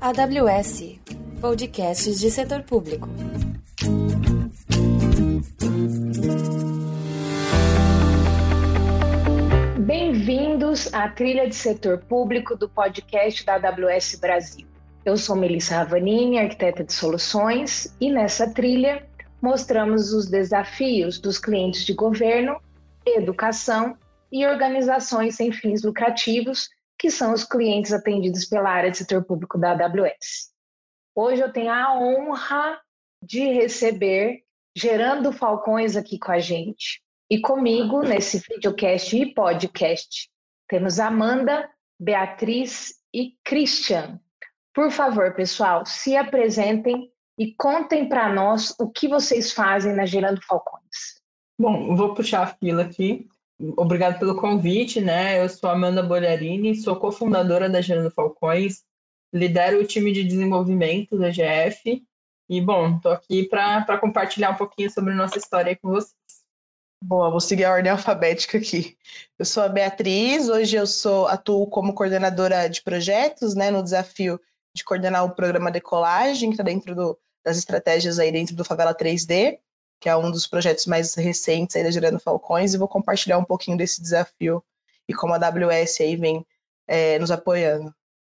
[0.00, 1.00] AWS
[1.40, 3.08] Podcasts de Setor Público.
[9.78, 14.66] Bem-vindos à trilha de setor público do podcast da AWS Brasil.
[15.04, 19.06] Eu sou Melissa Ravanini, arquiteta de soluções, e nessa trilha
[19.40, 22.60] mostramos os desafios dos clientes de governo,
[23.04, 23.96] educação
[24.32, 29.58] e organizações sem fins lucrativos, que são os clientes atendidos pela área de setor público
[29.58, 30.50] da AWS.
[31.14, 32.80] Hoje eu tenho a honra
[33.22, 34.42] de receber
[34.74, 37.02] Gerando Falcões aqui com a gente.
[37.30, 40.30] E comigo, nesse videocast e podcast,
[40.68, 41.68] temos Amanda,
[42.00, 44.18] Beatriz e Christian.
[44.74, 50.40] Por favor, pessoal, se apresentem e contem para nós o que vocês fazem na Gerando
[50.42, 51.20] Falcões.
[51.60, 53.28] Bom, vou puxar a fila aqui.
[53.76, 55.42] Obrigado pelo convite, né?
[55.42, 58.82] Eu sou Amanda Bolharini, sou cofundadora da Gerando Falcões,
[59.32, 62.04] lidero o time de desenvolvimento da GF
[62.48, 66.12] e, bom, estou aqui para compartilhar um pouquinho sobre nossa história com vocês.
[67.04, 68.96] Bom, vou seguir a ordem alfabética aqui.
[69.38, 74.40] Eu sou a Beatriz, hoje eu sou atuo como coordenadora de projetos, né, no desafio
[74.74, 78.94] de coordenar o programa Decolagem, que está dentro do, das estratégias aí dentro do Favela
[78.94, 79.58] 3D,
[80.02, 83.44] que é um dos projetos mais recentes aí da Gerando Falcões, e vou compartilhar um
[83.44, 84.62] pouquinho desse desafio
[85.08, 86.44] e como a AWS aí vem
[86.88, 87.94] é, nos apoiando.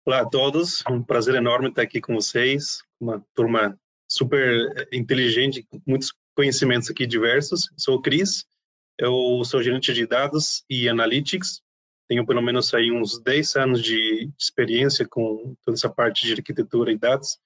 [0.05, 6.13] Olá a todos, um prazer enorme estar aqui com vocês, uma turma super inteligente, muitos
[6.35, 7.69] conhecimentos aqui diversos.
[7.77, 8.45] Sou o Cris,
[8.99, 11.63] eu sou gerente de dados e analytics
[12.07, 16.91] tenho pelo menos aí uns 10 anos de experiência com toda essa parte de arquitetura
[16.91, 17.39] e dados.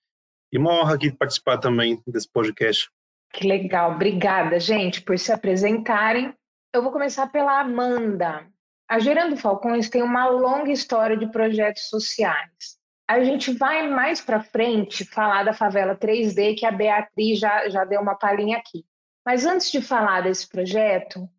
[0.51, 2.89] E uma honra aqui participar também desse podcast.
[3.31, 6.33] Que legal, obrigada, gente, por se apresentarem.
[6.73, 8.47] Eu vou começar pela Amanda.
[8.89, 12.77] A Gerando Falcões tem uma longa história de projetos sociais.
[13.07, 17.85] A gente vai mais para frente falar da favela 3D, que a Beatriz já, já
[17.85, 18.85] deu uma palhinha aqui.
[19.25, 21.29] Mas antes de falar desse projeto,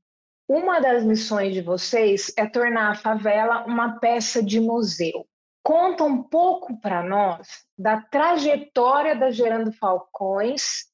[0.48, 5.26] uma das missões de vocês é tornar a favela uma peça de museu.
[5.62, 10.87] Conta um pouco para nós da trajetória da Gerando Falcões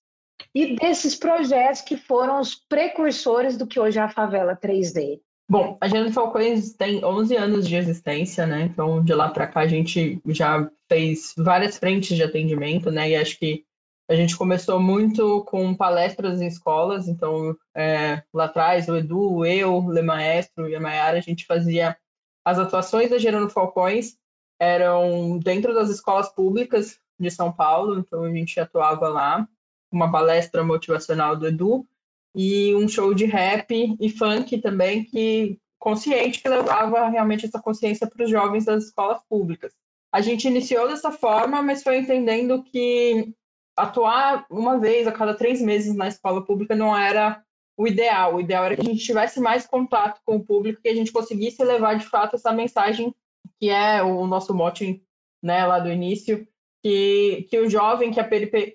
[0.54, 5.20] e desses projetos que foram os precursores do que hoje é a favela 3D.
[5.48, 8.62] Bom, a Gerando Falcões tem 11 anos de existência, né?
[8.62, 13.10] Então, de lá para cá, a gente já fez várias frentes de atendimento, né?
[13.10, 13.64] E acho que
[14.08, 19.76] a gente começou muito com palestras em escolas, então é, lá atrás o Edu, eu,
[19.76, 21.96] o Le Maestro e a Mayara, a gente fazia
[22.44, 24.16] as atuações da Gerando Falcões,
[24.60, 29.48] eram dentro das escolas públicas de São Paulo, então a gente atuava lá,
[29.94, 31.86] uma palestra motivacional do Edu
[32.34, 38.06] e um show de rap e funk também, que consciente, que levava realmente essa consciência
[38.06, 39.72] para os jovens das escolas públicas.
[40.12, 43.32] A gente iniciou dessa forma, mas foi entendendo que
[43.76, 47.42] atuar uma vez a cada três meses na escola pública não era
[47.76, 48.36] o ideal.
[48.36, 51.12] O ideal era que a gente tivesse mais contato com o público, que a gente
[51.12, 53.14] conseguisse levar de fato essa mensagem
[53.60, 55.02] que é o nosso mote
[55.42, 56.46] né, lá do início,
[56.84, 58.28] que, que o jovem, que a,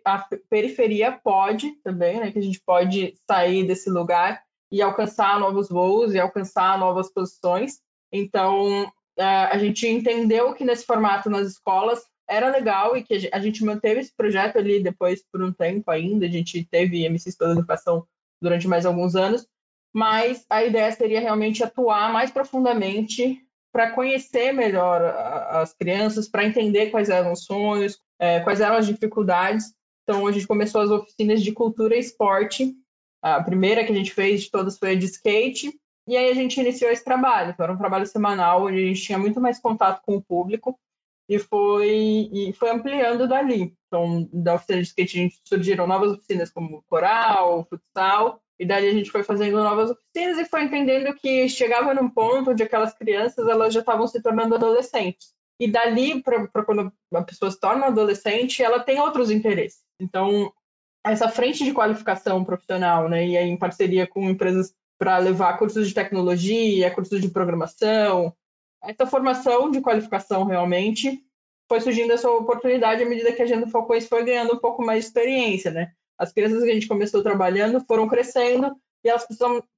[0.04, 5.70] a periferia pode também, né, que a gente pode sair desse lugar e alcançar novos
[5.70, 7.80] voos e alcançar novas posições.
[8.12, 13.40] Então, é, a gente entendeu que nesse formato nas escolas era legal e que a
[13.40, 16.26] gente manteve esse projeto ali depois por um tempo ainda.
[16.26, 18.08] A gente teve MCs pela educação
[18.42, 19.48] durante mais alguns anos,
[19.94, 23.40] mas a ideia seria realmente atuar mais profundamente
[23.72, 28.88] para conhecer melhor as crianças, para entender quais eram os sonhos, é, quais eram as
[28.88, 29.74] dificuldades.
[30.04, 32.74] Então, a gente começou as oficinas de cultura e esporte.
[33.22, 35.72] A primeira que a gente fez de todas foi a de skate,
[36.08, 37.52] e aí a gente iniciou esse trabalho.
[37.52, 40.80] Então, era um trabalho semanal, onde a gente tinha muito mais contato com o público,
[41.30, 43.76] e foi, e foi ampliando dali.
[43.88, 48.88] Então, da oficina de skate, a gente surgiram novas oficinas como coral, futsal, e dali
[48.88, 52.94] a gente foi fazendo novas oficinas e foi entendendo que chegava num ponto onde aquelas
[52.96, 55.28] crianças elas já estavam se tornando adolescentes.
[55.60, 59.82] E dali, para quando a pessoa se torna adolescente, ela tem outros interesses.
[60.00, 60.52] Então,
[61.06, 65.88] essa frente de qualificação profissional, né, e aí em parceria com empresas para levar cursos
[65.88, 68.34] de tecnologia, cursos de programação,
[68.84, 71.24] essa formação de qualificação realmente
[71.68, 75.02] foi surgindo essa oportunidade à medida que a Agenda Falcões foi ganhando um pouco mais
[75.04, 75.92] de experiência, né?
[76.18, 79.26] As crianças que a gente começou trabalhando foram crescendo e elas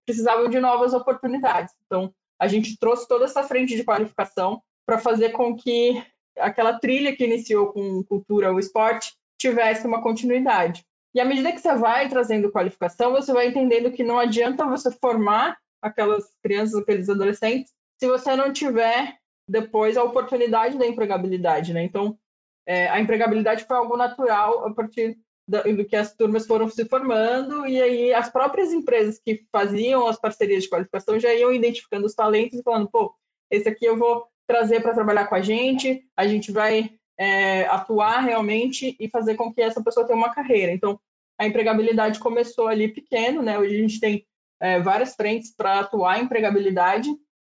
[0.06, 1.74] precisavam de novas oportunidades.
[1.86, 6.02] Então, a gente trouxe toda essa frente de qualificação para fazer com que
[6.38, 10.84] aquela trilha que iniciou com cultura ou esporte tivesse uma continuidade.
[11.14, 14.90] E à medida que você vai trazendo qualificação, você vai entendendo que não adianta você
[14.90, 19.16] formar aquelas crianças, aqueles adolescentes, se você não tiver
[19.48, 21.84] depois a oportunidade da empregabilidade, né?
[21.84, 22.18] Então,
[22.66, 27.68] é, a empregabilidade foi algo natural a partir do que as turmas foram se formando
[27.68, 32.16] e aí as próprias empresas que faziam as parcerias de qualificação já iam identificando os
[32.16, 33.14] talentos e falando, pô,
[33.52, 36.90] esse aqui eu vou trazer para trabalhar com a gente, a gente vai
[37.20, 40.72] é, atuar realmente e fazer com que essa pessoa tenha uma carreira.
[40.72, 41.00] Então,
[41.38, 43.60] a empregabilidade começou ali pequeno, né?
[43.60, 44.26] Hoje a gente tem
[44.60, 47.10] é, várias frentes para atuar em empregabilidade,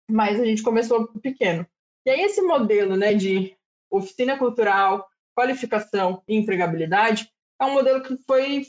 [0.08, 1.66] mas a gente começou pequeno.
[2.06, 3.55] E aí esse modelo, né, de
[3.90, 5.06] oficina cultural,
[5.37, 8.62] qualificação e empregabilidade é um modelo que foi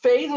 [0.00, 0.30] fez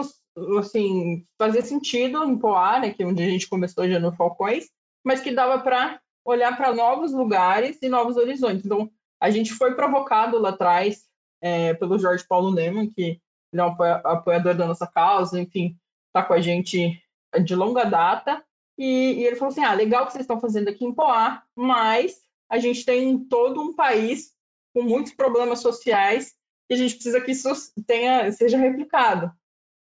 [0.60, 4.70] assim fazer sentido em Poá, né, que é onde a gente começou já no Falcões,
[5.04, 8.66] mas que dava para olhar para novos lugares e novos horizontes.
[8.66, 8.90] Então
[9.20, 11.06] a gente foi provocado lá atrás
[11.42, 13.20] é, pelo Jorge Paulo Neman, que
[13.54, 13.76] ele é um
[14.06, 15.76] apoiador da nossa causa, enfim,
[16.08, 17.02] está com a gente
[17.44, 18.44] de longa data.
[18.78, 22.22] E, e, ele falou assim: ah, legal que vocês estão fazendo aqui em Poá, mas
[22.50, 24.34] a gente tem todo um país
[24.74, 26.34] com muitos problemas sociais
[26.70, 27.50] e a gente precisa que isso
[27.86, 29.32] tenha, seja replicado.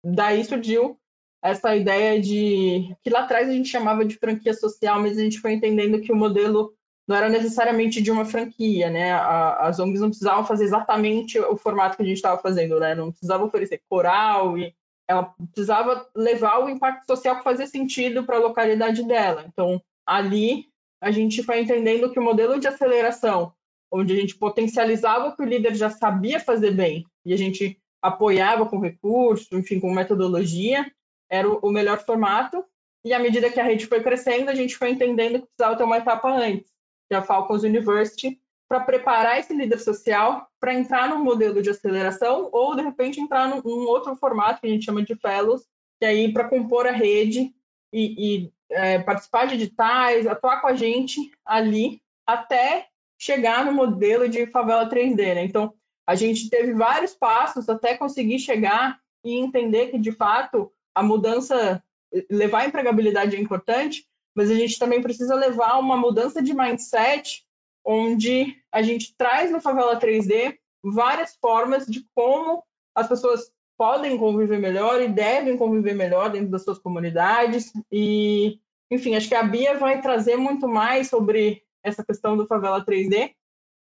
[0.03, 0.97] Daí surgiu
[1.43, 5.39] essa ideia de que lá atrás a gente chamava de franquia social, mas a gente
[5.39, 6.73] foi entendendo que o modelo
[7.07, 9.13] não era necessariamente de uma franquia, né?
[9.13, 12.93] as ONGs não precisavam fazer exatamente o formato que a gente estava fazendo, né?
[12.93, 14.75] Não precisava oferecer coral e
[15.07, 19.45] ela precisava levar o impacto social que fazia sentido para a localidade dela.
[19.47, 20.65] Então, ali
[21.01, 23.53] a gente foi entendendo que o modelo de aceleração
[23.91, 27.79] onde a gente potencializava o que o líder já sabia fazer bem e a gente
[28.01, 30.89] apoiava com recurso, enfim, com metodologia,
[31.29, 32.63] era o melhor formato.
[33.03, 35.83] E à medida que a rede foi crescendo, a gente foi entendendo que precisava ter
[35.83, 36.69] uma etapa antes,
[37.07, 41.69] que é a Falcons University, para preparar esse líder social para entrar num modelo de
[41.69, 45.63] aceleração ou, de repente, entrar num, num outro formato que a gente chama de fellows,
[45.99, 47.53] que é aí para compor a rede
[47.93, 52.87] e, e é, participar de editais, atuar com a gente ali até
[53.17, 55.43] chegar no modelo de favela 3D, né?
[55.43, 55.73] Então,
[56.05, 61.83] a gente teve vários passos até conseguir chegar e entender que, de fato, a mudança,
[62.29, 64.05] levar a empregabilidade é importante,
[64.35, 67.46] mas a gente também precisa levar uma mudança de mindset,
[67.87, 72.61] onde a gente traz no Favela 3D várias formas de como
[72.93, 77.71] as pessoas podem conviver melhor e devem conviver melhor dentro das suas comunidades.
[77.89, 78.59] E,
[78.91, 83.31] enfim, acho que a Bia vai trazer muito mais sobre essa questão do Favela 3D,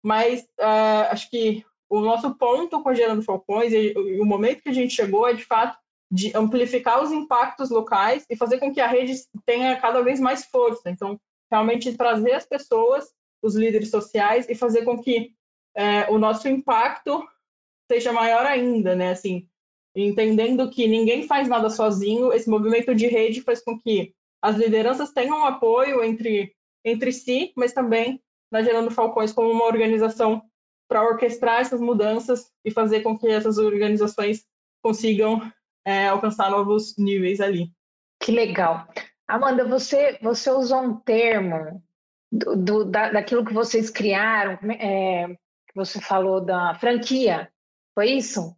[0.04, 4.68] mas uh, acho que o nosso ponto com a Gerando Falcões e, o momento que
[4.68, 5.78] a gente chegou é, de fato,
[6.10, 9.14] de amplificar os impactos locais e fazer com que a rede
[9.46, 10.90] tenha cada vez mais força.
[10.90, 11.18] Então,
[11.50, 13.06] realmente trazer as pessoas,
[13.44, 15.32] os líderes sociais e fazer com que
[15.76, 17.22] é, o nosso impacto
[17.90, 19.10] seja maior ainda, né?
[19.10, 19.46] Assim,
[19.94, 25.12] entendendo que ninguém faz nada sozinho, esse movimento de rede faz com que as lideranças
[25.12, 26.54] tenham apoio entre
[26.84, 30.42] entre si, mas também na Gerando Falcões como uma organização
[30.86, 34.44] para orquestrar essas mudanças e fazer com que essas organizações
[34.82, 35.40] consigam
[35.84, 37.72] é, alcançar novos níveis ali.
[38.20, 38.86] Que legal.
[39.26, 41.82] Amanda, você, você usou um termo
[42.34, 47.48] do, do da, daquilo que vocês criaram, é, que você falou da franquia,
[47.94, 48.56] foi isso?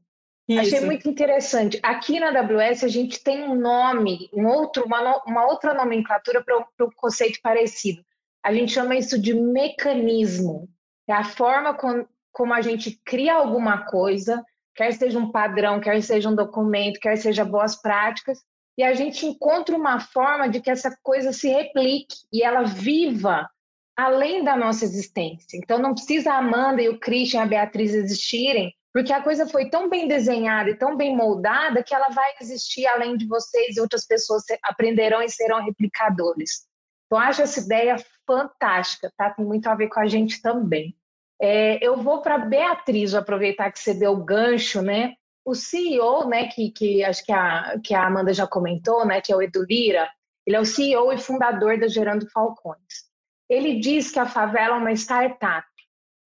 [0.48, 0.60] isso?
[0.60, 1.78] Achei muito interessante.
[1.82, 6.86] Aqui na AWS a gente tem um nome, um outro, uma, uma outra nomenclatura para
[6.86, 8.02] um conceito parecido.
[8.42, 10.68] A gente chama isso de mecanismo.
[11.06, 14.42] É a forma com, como a gente cria alguma coisa,
[14.74, 18.38] quer seja um padrão, quer seja um documento, quer seja boas práticas,
[18.78, 23.48] e a gente encontra uma forma de que essa coisa se replique e ela viva
[23.96, 25.56] além da nossa existência.
[25.56, 29.68] Então não precisa a Amanda e o Christian, a Beatriz existirem, porque a coisa foi
[29.68, 33.80] tão bem desenhada e tão bem moldada que ela vai existir além de vocês e
[33.80, 36.66] outras pessoas aprenderão e serão replicadores.
[37.06, 39.30] Então, acho essa ideia fantástica, tá?
[39.30, 40.96] Tem muito a ver com a gente também.
[41.40, 45.14] É, eu vou para Beatriz, vou aproveitar que você deu o gancho, né?
[45.44, 49.32] O CEO, né, que, que acho que a, que a Amanda já comentou, né, que
[49.32, 50.10] é o Edu Lira,
[50.44, 53.05] ele é o CEO e fundador da Gerando Falcões.
[53.48, 55.66] Ele diz que a favela é uma startup.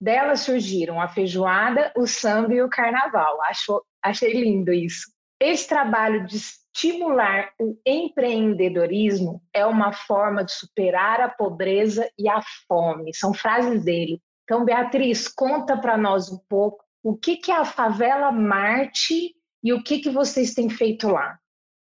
[0.00, 3.40] Dela surgiram a feijoada, o samba e o carnaval.
[3.42, 5.12] Acho, achei lindo isso.
[5.38, 12.40] Esse trabalho de estimular o empreendedorismo é uma forma de superar a pobreza e a
[12.66, 13.14] fome.
[13.14, 14.20] São frases dele.
[14.44, 19.72] Então, Beatriz, conta para nós um pouco o que, que é a Favela Marte e
[19.72, 21.38] o que, que vocês têm feito lá.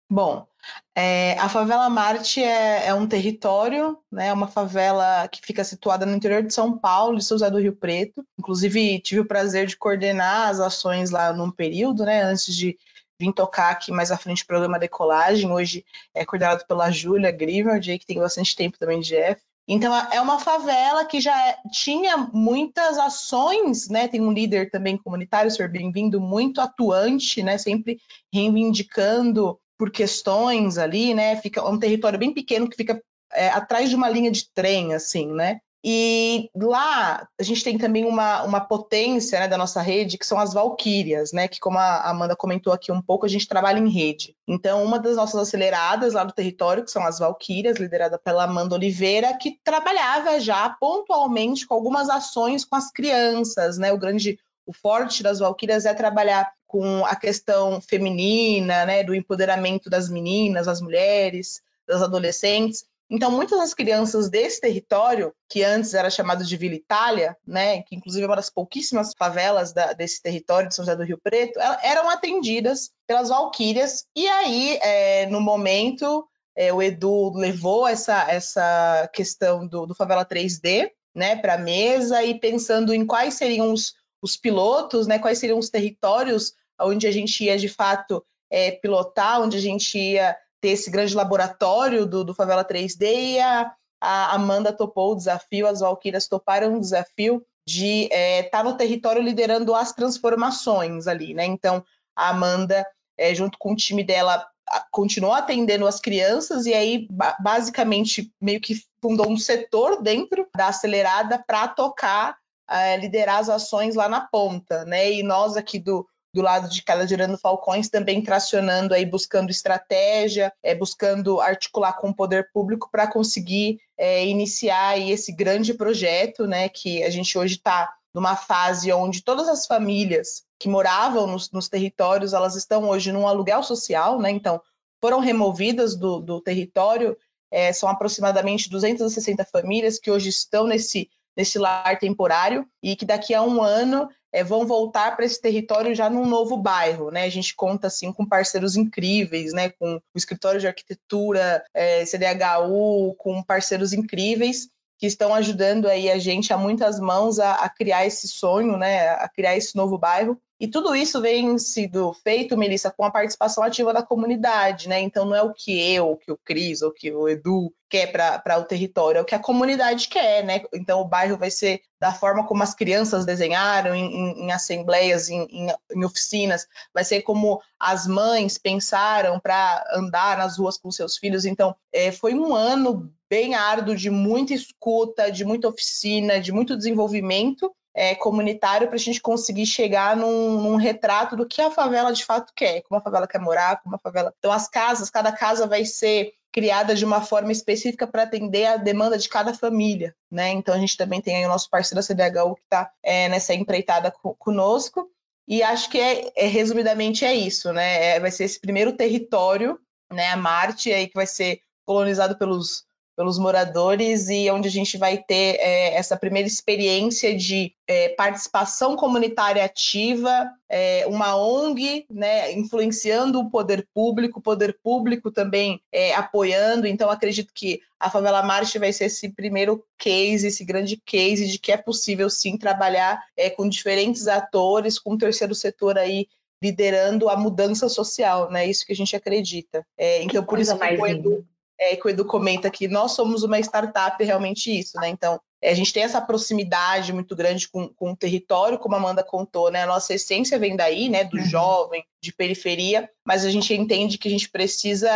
[0.10, 0.48] Bom,
[0.96, 6.16] é, a Favela Marte é, é, um território, né, uma favela que fica situada no
[6.16, 8.26] interior de São Paulo, de São José do Rio Preto.
[8.40, 12.78] Inclusive, tive o prazer de coordenar as ações lá num período, né, antes de
[13.20, 18.00] vim tocar aqui mais à frente o programa Decolagem, hoje é coordenado pela Júlia Grivald,
[18.00, 19.42] que tem bastante tempo também de F.
[19.68, 24.08] Então é uma favela que já tinha muitas ações, né?
[24.08, 27.58] Tem um líder também comunitário, senhor bem-vindo, muito atuante, né?
[27.58, 28.00] Sempre
[28.34, 31.36] reivindicando por questões ali, né?
[31.38, 33.02] Fica um território bem pequeno que fica
[33.34, 35.60] é, atrás de uma linha de trem, assim, né?
[35.90, 40.38] E lá a gente tem também uma, uma potência né, da nossa rede, que são
[40.40, 41.48] as Valquírias, né?
[41.48, 44.36] Que, como a Amanda comentou aqui um pouco, a gente trabalha em rede.
[44.48, 48.76] Então, uma das nossas aceleradas lá do território, que são as Valquírias, liderada pela Amanda
[48.76, 53.94] Oliveira, que trabalhava já pontualmente com algumas ações com as crianças, né?
[53.94, 59.04] O grande, o forte das Valquírias é trabalhar com a questão feminina, né?
[59.04, 62.86] Do empoderamento das meninas, das mulheres, das adolescentes.
[63.10, 67.96] Então, muitas das crianças desse território, que antes era chamado de Vila Itália, né, que
[67.96, 71.58] inclusive é uma das pouquíssimas favelas da, desse território de São José do Rio Preto,
[71.82, 74.06] eram atendidas pelas Valquírias.
[74.14, 80.26] E aí, é, no momento, é, o Edu levou essa, essa questão do, do Favela
[80.26, 85.38] 3D né, para a mesa e pensando em quais seriam os, os pilotos, né, quais
[85.38, 90.36] seriam os territórios onde a gente ia, de fato, é, pilotar, onde a gente ia
[90.62, 93.72] ter esse grande laboratório do, do Favela 3D e a,
[94.02, 98.78] a, Amanda topou o desafio, as Valquírias toparam o desafio de estar é, tá no
[98.78, 101.46] território liderando as transformações ali, né?
[101.46, 101.84] Então,
[102.16, 102.86] a Amanda,
[103.18, 104.48] é, junto com o time dela,
[104.92, 107.08] continuou atendendo as crianças e aí,
[107.40, 112.38] basicamente, meio que fundou um setor dentro da acelerada para tocar,
[112.70, 115.12] é, liderar as ações lá na ponta, né?
[115.12, 120.54] E nós aqui do, do lado de cada Girando Falcões, também tracionando aí, buscando estratégia,
[120.62, 126.46] é, buscando articular com o poder público para conseguir é, iniciar aí esse grande projeto,
[126.46, 131.52] né, que a gente hoje está numa fase onde todas as famílias que moravam nos,
[131.52, 134.62] nos, territórios, elas estão hoje num aluguel social, né, então
[135.02, 137.18] foram removidas do, do território,
[137.50, 143.34] é, são aproximadamente 260 famílias que hoje estão nesse nesse lar temporário e que daqui
[143.34, 147.24] a um ano é, vão voltar para esse território já num novo bairro, né?
[147.24, 149.70] A gente conta assim com parceiros incríveis, né?
[149.70, 154.68] Com o escritório de arquitetura, é, CDHU, com parceiros incríveis
[155.00, 159.10] que estão ajudando aí a gente a muitas mãos a, a, criar esse sonho, né,
[159.10, 160.42] a criar esse novo bairro.
[160.60, 165.00] E tudo isso vem sido feito, Melissa, com a participação ativa da comunidade, né?
[165.00, 167.72] Então não é o que eu, o que o Cris, ou o que o Edu
[167.88, 170.64] quer para o território, é o que a comunidade quer, né?
[170.74, 175.30] Então o bairro vai ser da forma como as crianças desenharam em, em, em assembleias,
[175.30, 181.18] em, em, oficinas, vai ser como as mães pensaram para andar nas ruas com seus
[181.18, 181.46] filhos.
[181.46, 186.76] Então é, foi um ano bem árduo de muita escuta, de muita oficina, de muito
[186.76, 192.14] desenvolvimento é, comunitário para a gente conseguir chegar num, num, retrato do que a favela
[192.14, 194.32] de fato quer, como a favela quer morar, como a favela.
[194.38, 198.78] Então, as casas, cada casa vai ser criada de uma forma específica para atender a
[198.78, 200.50] demanda de cada família, né?
[200.50, 203.56] Então, a gente também tem aí o nosso parceiro da CDHU que está é, nessa
[203.56, 205.10] empreitada conosco.
[205.48, 208.18] E acho que é, é resumidamente é isso, né?
[208.18, 209.80] É, vai ser esse primeiro território,
[210.14, 210.30] né?
[210.30, 212.86] A Marte aí que vai ser colonizado pelos
[213.18, 218.96] pelos moradores e onde a gente vai ter é, essa primeira experiência de é, participação
[218.96, 226.14] comunitária ativa, é, uma ONG né, influenciando o poder público, o poder público também é,
[226.14, 226.86] apoiando.
[226.86, 231.58] Então, acredito que a Favela Marcha vai ser esse primeiro case, esse grande case de
[231.58, 236.28] que é possível sim trabalhar é, com diferentes atores, com o terceiro setor aí
[236.62, 238.66] liderando a mudança social, né?
[238.68, 239.86] Isso que a gente acredita.
[239.98, 241.46] É, então, por isso que o Edu,
[241.80, 245.10] é, que o Edu comenta que nós somos uma startup realmente isso, né?
[245.10, 248.98] Então, é, a gente tem essa proximidade muito grande com, com o território, como a
[248.98, 249.84] Amanda contou, né?
[249.84, 251.24] A nossa essência vem daí, né?
[251.24, 251.46] Do uhum.
[251.46, 255.10] jovem, de periferia, mas a gente entende que a gente precisa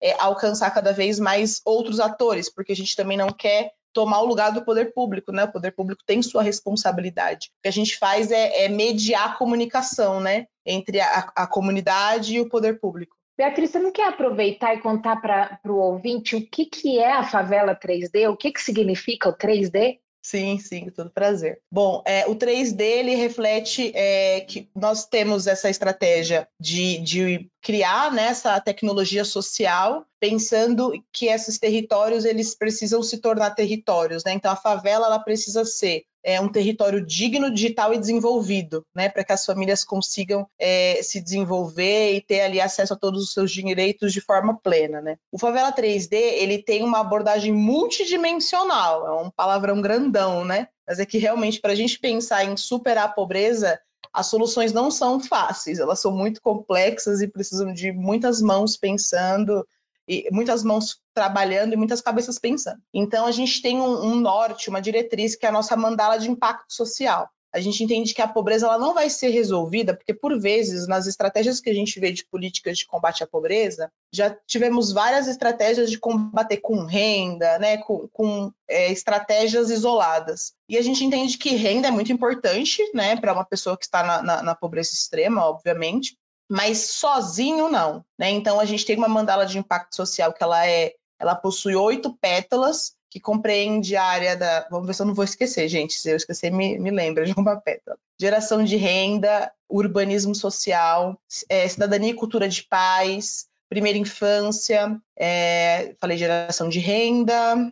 [0.00, 4.26] é, alcançar cada vez mais outros atores, porque a gente também não quer tomar o
[4.26, 5.44] lugar do poder público, né?
[5.44, 7.48] O poder público tem sua responsabilidade.
[7.58, 10.46] O que a gente faz é, é mediar a comunicação, né?
[10.64, 13.16] Entre a, a comunidade e o poder público.
[13.38, 17.22] Beatriz, você não quer aproveitar e contar para o ouvinte o que, que é a
[17.22, 20.00] favela 3D, o que, que significa o 3D?
[20.20, 21.60] Sim, sim, com todo prazer.
[21.72, 28.12] Bom, é, o 3D ele reflete é, que nós temos essa estratégia de, de criar
[28.12, 34.24] né, essa tecnologia social, pensando que esses territórios eles precisam se tornar territórios.
[34.24, 34.32] Né?
[34.32, 39.24] Então, a favela ela precisa ser é, um território digno, digital e desenvolvido, né, para
[39.24, 43.50] que as famílias consigam é, se desenvolver e ter ali acesso a todos os seus
[43.50, 45.00] direitos de forma plena.
[45.00, 45.16] Né.
[45.32, 51.06] O Favela 3D ele tem uma abordagem multidimensional, é um palavrão grandão, né, mas é
[51.06, 53.80] que realmente para a gente pensar em superar a pobreza,
[54.12, 59.66] as soluções não são fáceis, elas são muito complexas e precisam de muitas mãos pensando
[60.08, 62.80] e muitas mãos trabalhando e muitas cabeças pensando.
[62.94, 66.30] Então, a gente tem um, um norte, uma diretriz, que é a nossa mandala de
[66.30, 70.38] impacto social a gente entende que a pobreza ela não vai ser resolvida, porque por
[70.38, 74.92] vezes nas estratégias que a gente vê de políticas de combate à pobreza, já tivemos
[74.92, 80.52] várias estratégias de combater com renda, né, com, com é, estratégias isoladas.
[80.68, 84.02] E a gente entende que renda é muito importante, né, para uma pessoa que está
[84.02, 86.16] na, na, na pobreza extrema, obviamente,
[86.48, 88.30] mas sozinho não, né?
[88.30, 92.14] Então a gente tem uma mandala de impacto social que ela é, ela possui oito
[92.14, 94.66] pétalas que compreende a área da.
[94.70, 95.94] Vamos ver se eu não vou esquecer, gente.
[95.94, 97.98] Se eu esquecer, me, me lembra de uma pétala.
[98.20, 106.16] Geração de renda, urbanismo social, é, cidadania e cultura de paz, primeira infância, é, falei
[106.16, 107.70] geração de renda,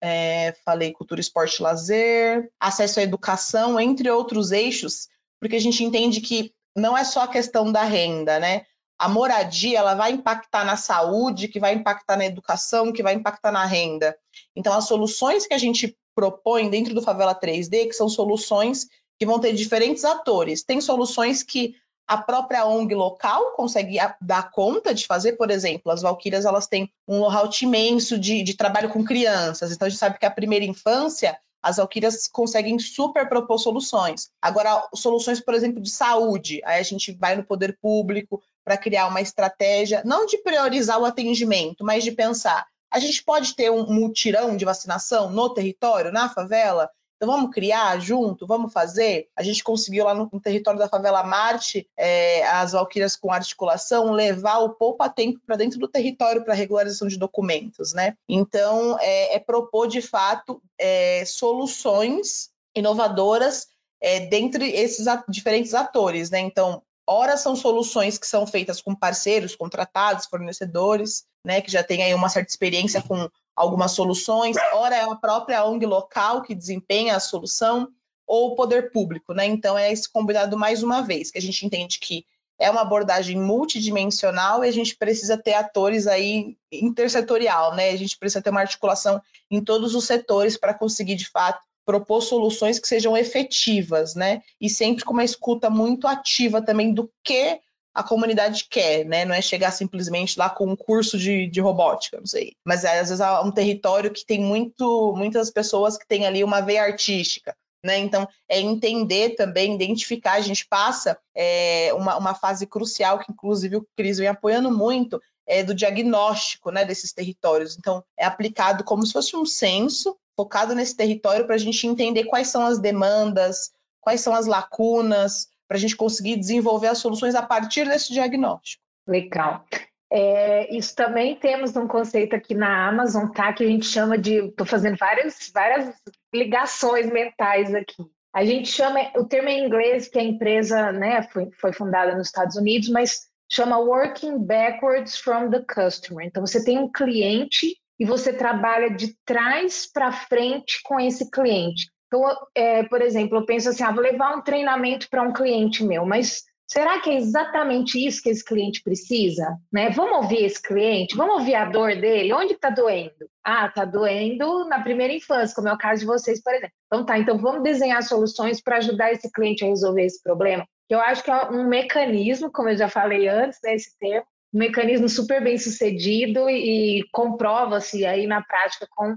[0.00, 5.08] é, falei cultura, esporte lazer, acesso à educação, entre outros eixos,
[5.40, 8.66] porque a gente entende que não é só a questão da renda, né?
[8.98, 13.52] a moradia ela vai impactar na saúde, que vai impactar na educação, que vai impactar
[13.52, 14.16] na renda.
[14.56, 19.24] Então, as soluções que a gente propõe dentro do Favela 3D, que são soluções que
[19.24, 20.64] vão ter diferentes atores.
[20.64, 21.76] Tem soluções que
[22.08, 26.90] a própria ONG local consegue dar conta de fazer, por exemplo, as Valquírias elas têm
[27.06, 30.64] um know-how imenso de, de trabalho com crianças, então a gente sabe que a primeira
[30.64, 34.30] infância as Valquírias conseguem super propor soluções.
[34.40, 39.06] Agora, soluções, por exemplo, de saúde, aí a gente vai no poder público, para criar
[39.08, 43.86] uma estratégia, não de priorizar o atendimento, mas de pensar: a gente pode ter um
[43.86, 46.90] mutirão de vacinação no território, na favela?
[47.18, 49.28] Então vamos criar junto, vamos fazer.
[49.34, 54.12] A gente conseguiu lá no, no território da favela Marte, é, as Valquírias com articulação,
[54.12, 58.16] levar o poupa tempo para dentro do território para regularização de documentos, né?
[58.28, 63.66] Então é, é propor de fato é, soluções inovadoras
[64.00, 66.38] é, dentre esses diferentes atores, né?
[66.38, 72.02] Então Ora são soluções que são feitas com parceiros, contratados, fornecedores, né, que já tem
[72.02, 74.56] aí uma certa experiência com algumas soluções.
[74.72, 77.88] Ora é a própria ONG local que desempenha a solução
[78.26, 79.46] ou o poder público, né?
[79.46, 82.24] Então é esse combinado mais uma vez, que a gente entende que
[82.58, 87.90] é uma abordagem multidimensional e a gente precisa ter atores aí intersetorial, né?
[87.90, 92.20] A gente precisa ter uma articulação em todos os setores para conseguir de fato propor
[92.20, 94.42] soluções que sejam efetivas, né?
[94.60, 97.60] E sempre com uma escuta muito ativa também do que
[97.98, 99.24] a comunidade quer, né?
[99.24, 102.54] Não é chegar simplesmente lá com um curso de, de robótica, não sei.
[102.64, 106.44] Mas é, às vezes é um território que tem muito, muitas pessoas que têm ali
[106.44, 107.56] uma veia artística.
[107.84, 107.98] Né?
[107.98, 110.34] Então, é entender também, identificar.
[110.34, 115.20] A gente passa é, uma, uma fase crucial, que inclusive o Cris vem apoiando muito,
[115.44, 117.76] é, do diagnóstico né, desses territórios.
[117.76, 122.26] Então, é aplicado como se fosse um censo focado nesse território para a gente entender
[122.26, 127.34] quais são as demandas, quais são as lacunas, para a gente conseguir desenvolver as soluções
[127.34, 128.82] a partir desse diagnóstico.
[129.06, 129.64] Legal.
[130.10, 133.52] É, isso também temos um conceito aqui na Amazon, tá?
[133.52, 134.46] Que a gente chama de.
[134.46, 135.94] Estou fazendo várias, várias
[136.34, 138.02] ligações mentais aqui.
[138.34, 142.28] A gente chama, o termo em inglês, que a empresa né, foi, foi fundada nos
[142.28, 146.26] Estados Unidos, mas chama Working Backwards from the Customer.
[146.26, 151.90] Então, você tem um cliente e você trabalha de trás para frente com esse cliente.
[152.08, 155.84] Então, é, por exemplo, eu penso assim, ah, vou levar um treinamento para um cliente
[155.84, 159.56] meu, mas será que é exatamente isso que esse cliente precisa?
[159.70, 159.90] Né?
[159.90, 161.16] Vamos ouvir esse cliente?
[161.16, 162.32] Vamos ouvir a dor dele?
[162.32, 163.28] Onde está doendo?
[163.44, 166.74] Ah, está doendo na primeira infância, como é o caso de vocês, por exemplo.
[166.86, 170.66] Então tá, então vamos desenhar soluções para ajudar esse cliente a resolver esse problema.
[170.88, 174.26] Eu acho que é um mecanismo, como eu já falei antes, nesse né, termo,
[174.58, 179.16] um mecanismo super bem sucedido e, comprova-se aí na prática com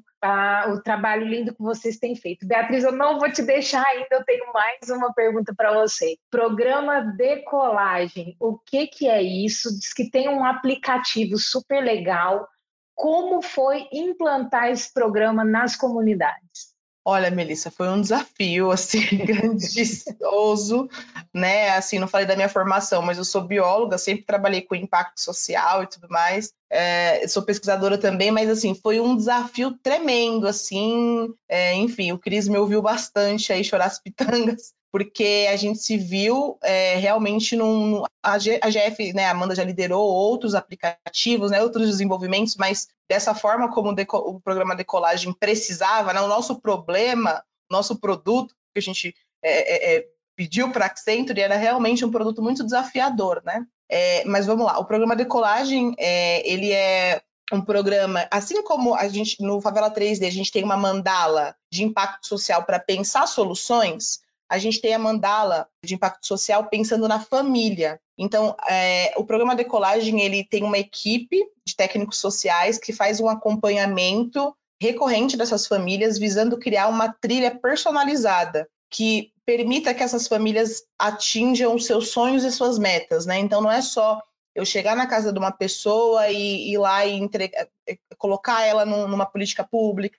[0.70, 2.48] o trabalho lindo que vocês têm feito.
[2.48, 6.16] Beatriz, eu não vou te deixar ainda, eu tenho mais uma pergunta para você.
[6.30, 9.76] Programa Decolagem, o que, que é isso?
[9.80, 12.48] Diz que tem um aplicativo super legal.
[12.94, 16.71] Como foi implantar esse programa nas comunidades?
[17.04, 20.88] Olha, Melissa, foi um desafio assim grandioso,
[21.34, 21.70] né?
[21.72, 25.82] Assim, não falei da minha formação, mas eu sou bióloga, sempre trabalhei com impacto social
[25.82, 26.54] e tudo mais.
[26.70, 31.34] É, sou pesquisadora também, mas assim, foi um desafio tremendo, assim.
[31.50, 35.98] É, enfim, o Cris me ouviu bastante aí chorar as pitangas, porque a gente se
[35.98, 38.04] viu é, realmente num.
[38.22, 43.72] A, GF, né, a Amanda já liderou outros aplicativos, né, outros desenvolvimentos, mas dessa forma
[43.72, 49.16] como o, o programa Decolagem precisava, né, o nosso problema, nosso produto que a gente
[49.44, 53.66] é, é, é pediu para a Accenture era realmente um produto muito desafiador, né?
[53.90, 59.08] É, mas vamos lá, o programa Decolagem, é, ele é um programa, assim como a
[59.10, 64.22] gente no Favela 3D a gente tem uma mandala de impacto social para pensar soluções,
[64.52, 68.02] a gente tem a mandala de impacto social pensando na família.
[68.18, 73.30] Então, é, o programa Decolagem ele tem uma equipe de técnicos sociais que faz um
[73.30, 81.80] acompanhamento recorrente dessas famílias, visando criar uma trilha personalizada que permita que essas famílias atinjam
[81.80, 83.40] seus sonhos e suas metas, né?
[83.40, 84.22] Então, não é só
[84.54, 88.86] eu chegar na casa de uma pessoa e ir lá e entregar, é, colocar ela
[88.86, 90.18] numa política pública,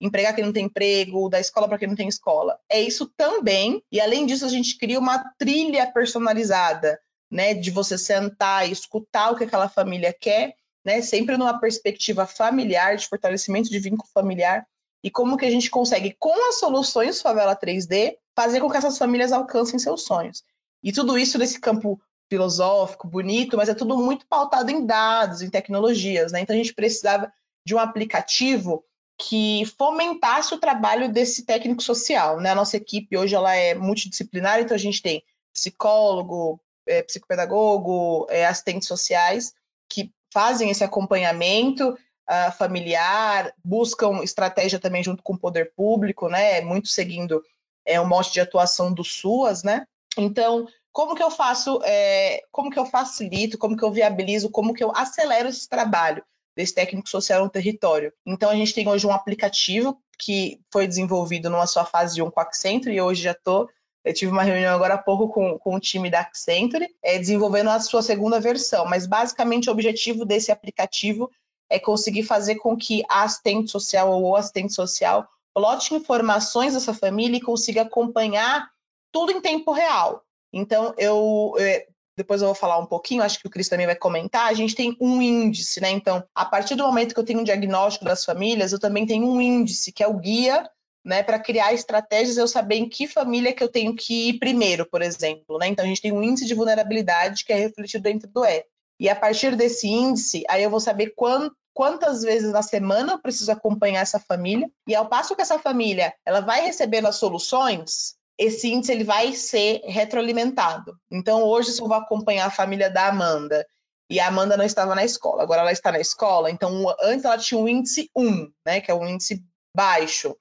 [0.00, 2.58] empregar quem não tem emprego, dar escola para quem não tem escola.
[2.68, 6.98] É isso também, e além disso, a gente cria uma trilha personalizada,
[7.30, 7.54] né?
[7.54, 10.54] De você sentar e escutar o que aquela família quer,
[10.84, 11.00] né?
[11.00, 14.66] Sempre numa perspectiva familiar, de fortalecimento de vínculo familiar,
[15.04, 18.98] e como que a gente consegue, com as soluções Favela 3D, fazer com que essas
[18.98, 20.42] famílias alcancem seus sonhos.
[20.82, 22.00] E tudo isso nesse campo
[22.32, 26.40] filosófico, bonito, mas é tudo muito pautado em dados, em tecnologias, né?
[26.40, 27.30] Então a gente precisava
[27.66, 28.82] de um aplicativo
[29.18, 32.50] que fomentasse o trabalho desse técnico social, né?
[32.50, 38.46] A nossa equipe hoje ela é multidisciplinar, então a gente tem psicólogo, é, psicopedagogo, é,
[38.46, 39.52] assistentes sociais
[39.90, 46.62] que fazem esse acompanhamento uh, familiar, buscam estratégia também junto com o poder público, né?
[46.62, 47.44] Muito seguindo
[47.84, 49.86] é, o mote de atuação do SUAS, né?
[50.16, 54.74] Então como que eu faço, é, como que eu facilito, como que eu viabilizo, como
[54.74, 56.22] que eu acelero esse trabalho
[56.54, 58.12] desse técnico social no território.
[58.26, 62.30] Então a gente tem hoje um aplicativo que foi desenvolvido numa sua fase de um
[62.30, 63.68] com a Accenture e hoje já estou
[64.04, 67.70] eu tive uma reunião agora há pouco com, com o time da Accenture, é, desenvolvendo
[67.70, 71.30] a sua segunda versão, mas basicamente o objetivo desse aplicativo
[71.70, 76.92] é conseguir fazer com que a assistente social ou o assistente social plote informações dessa
[76.92, 78.68] família e consiga acompanhar
[79.12, 80.24] tudo em tempo real.
[80.52, 81.86] Então, eu, é,
[82.16, 84.74] depois eu vou falar um pouquinho, acho que o Cris também vai comentar, a gente
[84.74, 85.90] tem um índice, né?
[85.90, 89.26] Então, a partir do momento que eu tenho um diagnóstico das famílias, eu também tenho
[89.26, 90.68] um índice, que é o guia,
[91.04, 94.86] né, para criar estratégias, eu saber em que família que eu tenho que ir primeiro,
[94.86, 95.66] por exemplo, né?
[95.66, 98.68] Então, a gente tem um índice de vulnerabilidade que é refletido dentro do app.
[99.00, 103.18] E a partir desse índice, aí eu vou saber quanto quantas vezes na semana eu
[103.18, 108.14] preciso acompanhar essa família e ao passo que essa família ela vai recebendo as soluções
[108.42, 110.96] esse índice ele vai ser retroalimentado.
[111.10, 113.66] Então, hoje, se eu vou acompanhar a família da Amanda
[114.10, 117.38] e a Amanda não estava na escola, agora ela está na escola, então antes ela
[117.38, 119.42] tinha um índice 1, né, que é um índice
[119.74, 120.36] baixo.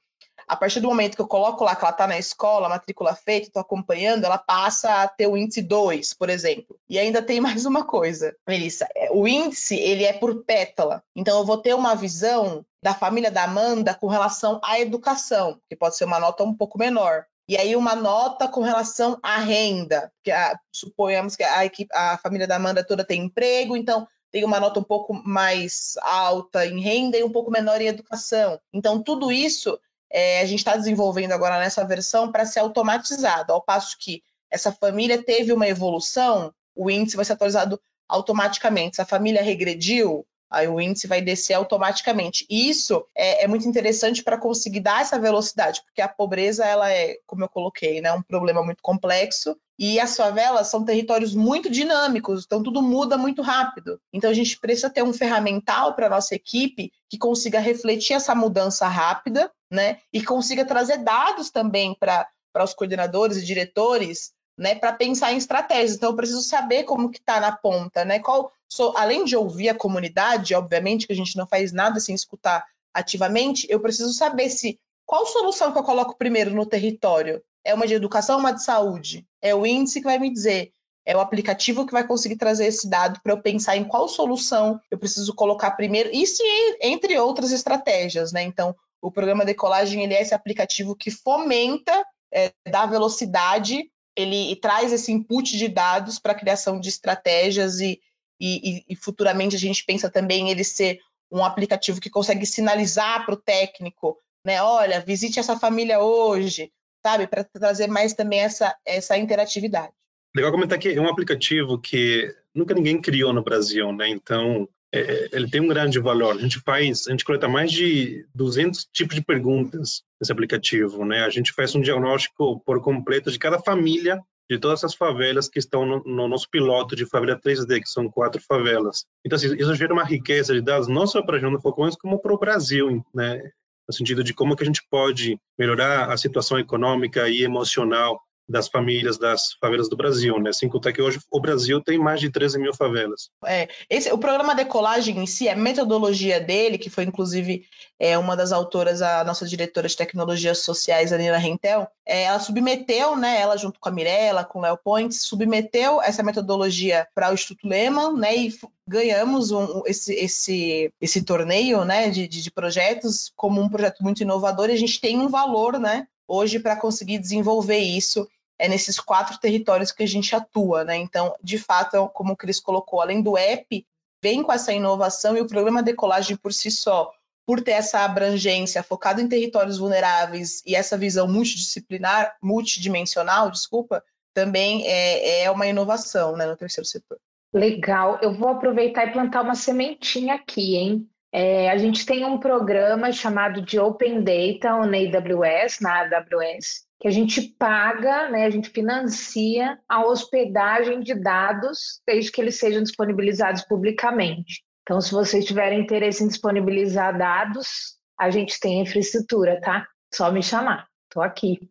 [0.48, 3.48] A partir do momento que eu coloco lá que ela está na escola, matrícula feita,
[3.48, 6.78] estou acompanhando, ela passa a ter o índice 2, por exemplo.
[6.90, 8.88] E ainda tem mais uma coisa, Melissa.
[8.96, 11.04] É, o índice, ele é por pétala.
[11.16, 15.76] Então, eu vou ter uma visão da família da Amanda com relação à educação, que
[15.76, 20.10] pode ser uma nota um pouco menor e aí uma nota com relação à renda,
[20.24, 24.46] que a, suponhamos que a, equipe, a família da Amanda toda tem emprego, então tem
[24.46, 28.58] uma nota um pouco mais alta em renda e um pouco menor em educação.
[28.72, 29.78] Então, tudo isso
[30.10, 34.72] é, a gente está desenvolvendo agora nessa versão para ser automatizado, ao passo que essa
[34.72, 38.96] família teve uma evolução, o índice vai ser atualizado automaticamente.
[38.96, 42.46] Se a família regrediu, aí o índice vai descer automaticamente.
[42.50, 47.18] Isso é, é muito interessante para conseguir dar essa velocidade, porque a pobreza, ela é,
[47.26, 52.44] como eu coloquei, né, um problema muito complexo e as favelas são territórios muito dinâmicos,
[52.46, 54.00] então tudo muda muito rápido.
[54.14, 58.36] Então a gente precisa ter um ferramental para a nossa equipe que consiga refletir essa
[58.36, 59.98] mudança rápida, né?
[60.14, 62.28] E consiga trazer dados também para
[62.64, 65.96] os coordenadores e diretores né, para pensar em estratégias.
[65.96, 68.20] Então, eu preciso saber como que está na ponta, né?
[68.20, 72.14] Qual, sou, além de ouvir a comunidade, obviamente que a gente não faz nada sem
[72.14, 77.42] escutar ativamente, eu preciso saber se qual solução que eu coloco primeiro no território.
[77.66, 79.26] É uma de educação, uma de saúde?
[79.42, 80.72] É o índice que vai me dizer.
[81.04, 84.80] É o aplicativo que vai conseguir trazer esse dado para eu pensar em qual solução
[84.92, 86.44] eu preciso colocar primeiro, isso
[86.80, 88.44] entre outras estratégias, né?
[88.44, 94.92] Então, o programa Decolagem ele é esse aplicativo que fomenta, é, dá velocidade ele traz
[94.92, 98.00] esse input de dados para a criação de estratégias e,
[98.40, 101.00] e, e, futuramente a gente pensa também ele ser
[101.32, 104.62] um aplicativo que consegue sinalizar para o técnico, né?
[104.62, 106.72] Olha, visite essa família hoje,
[107.06, 107.28] sabe?
[107.28, 109.94] Para trazer mais também essa, essa interatividade.
[110.36, 114.10] Legal comentar que é um aplicativo que nunca ninguém criou no Brasil, né?
[114.10, 116.36] Então, é, ele tem um grande valor.
[116.36, 121.24] A gente faz, a gente coleta mais de 200 tipos de perguntas nesse aplicativo, né?
[121.24, 125.60] A gente faz um diagnóstico por completo de cada família de todas as favelas que
[125.60, 129.06] estão no, no, nosso piloto de favela 3D, que são quatro favelas.
[129.26, 131.96] Então, assim, isso gera uma riqueza de dados, não só para a região do Falcões,
[131.96, 133.42] como para o Brasil, né?
[133.88, 138.68] No sentido de como que a gente pode melhorar a situação econômica e emocional das
[138.68, 140.52] famílias das favelas do Brasil, né?
[140.52, 143.30] Sem contar que hoje o Brasil tem mais de 13 mil favelas.
[143.46, 147.66] É, esse, o programa Decolagem em si, a metodologia dele, que foi inclusive
[148.00, 152.40] é, uma das autoras, a nossa diretora de tecnologias sociais, a Nina Rentel, é, ela
[152.40, 157.30] submeteu, né, ela junto com a Mirella, com o Léo Pontes, submeteu essa metodologia para
[157.30, 158.54] o Instituto Lehman, né, e
[158.88, 164.24] ganhamos um, esse, esse, esse torneio, né, de, de, de projetos como um projeto muito
[164.24, 168.28] inovador e a gente tem um valor, né, hoje para conseguir desenvolver isso
[168.62, 170.96] é nesses quatro territórios que a gente atua, né?
[170.96, 173.86] Então, de fato, como o Cris colocou, além do app,
[174.22, 177.12] vem com essa inovação e o programa Decolagem por si só,
[177.44, 184.86] por ter essa abrangência focado em territórios vulneráveis e essa visão multidisciplinar, multidimensional, desculpa, também
[184.86, 187.18] é, é uma inovação né, no terceiro setor.
[187.52, 191.10] Legal, eu vou aproveitar e plantar uma sementinha aqui, hein?
[191.34, 197.08] É, a gente tem um programa chamado de Open Data na AWS, na AWS, que
[197.08, 202.84] a gente paga, né, a gente financia a hospedagem de dados desde que eles sejam
[202.84, 204.64] disponibilizados publicamente.
[204.84, 209.88] Então, se vocês tiverem interesse em disponibilizar dados, a gente tem infraestrutura, tá?
[210.14, 210.88] Só me chamar.
[211.10, 211.68] Estou aqui.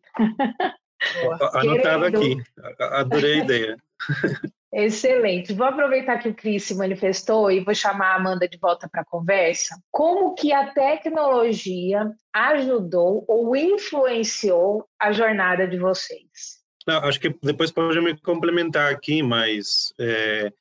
[1.53, 2.35] Anotado aqui.
[2.77, 3.77] Adorei a ideia.
[4.73, 5.53] Excelente.
[5.53, 9.01] Vou aproveitar que o Cris se manifestou e vou chamar a Amanda de volta para
[9.01, 9.75] a conversa.
[9.91, 16.61] Como que a tecnologia ajudou ou influenciou a jornada de vocês?
[16.87, 20.51] Não, acho que depois pode me complementar aqui, mas é,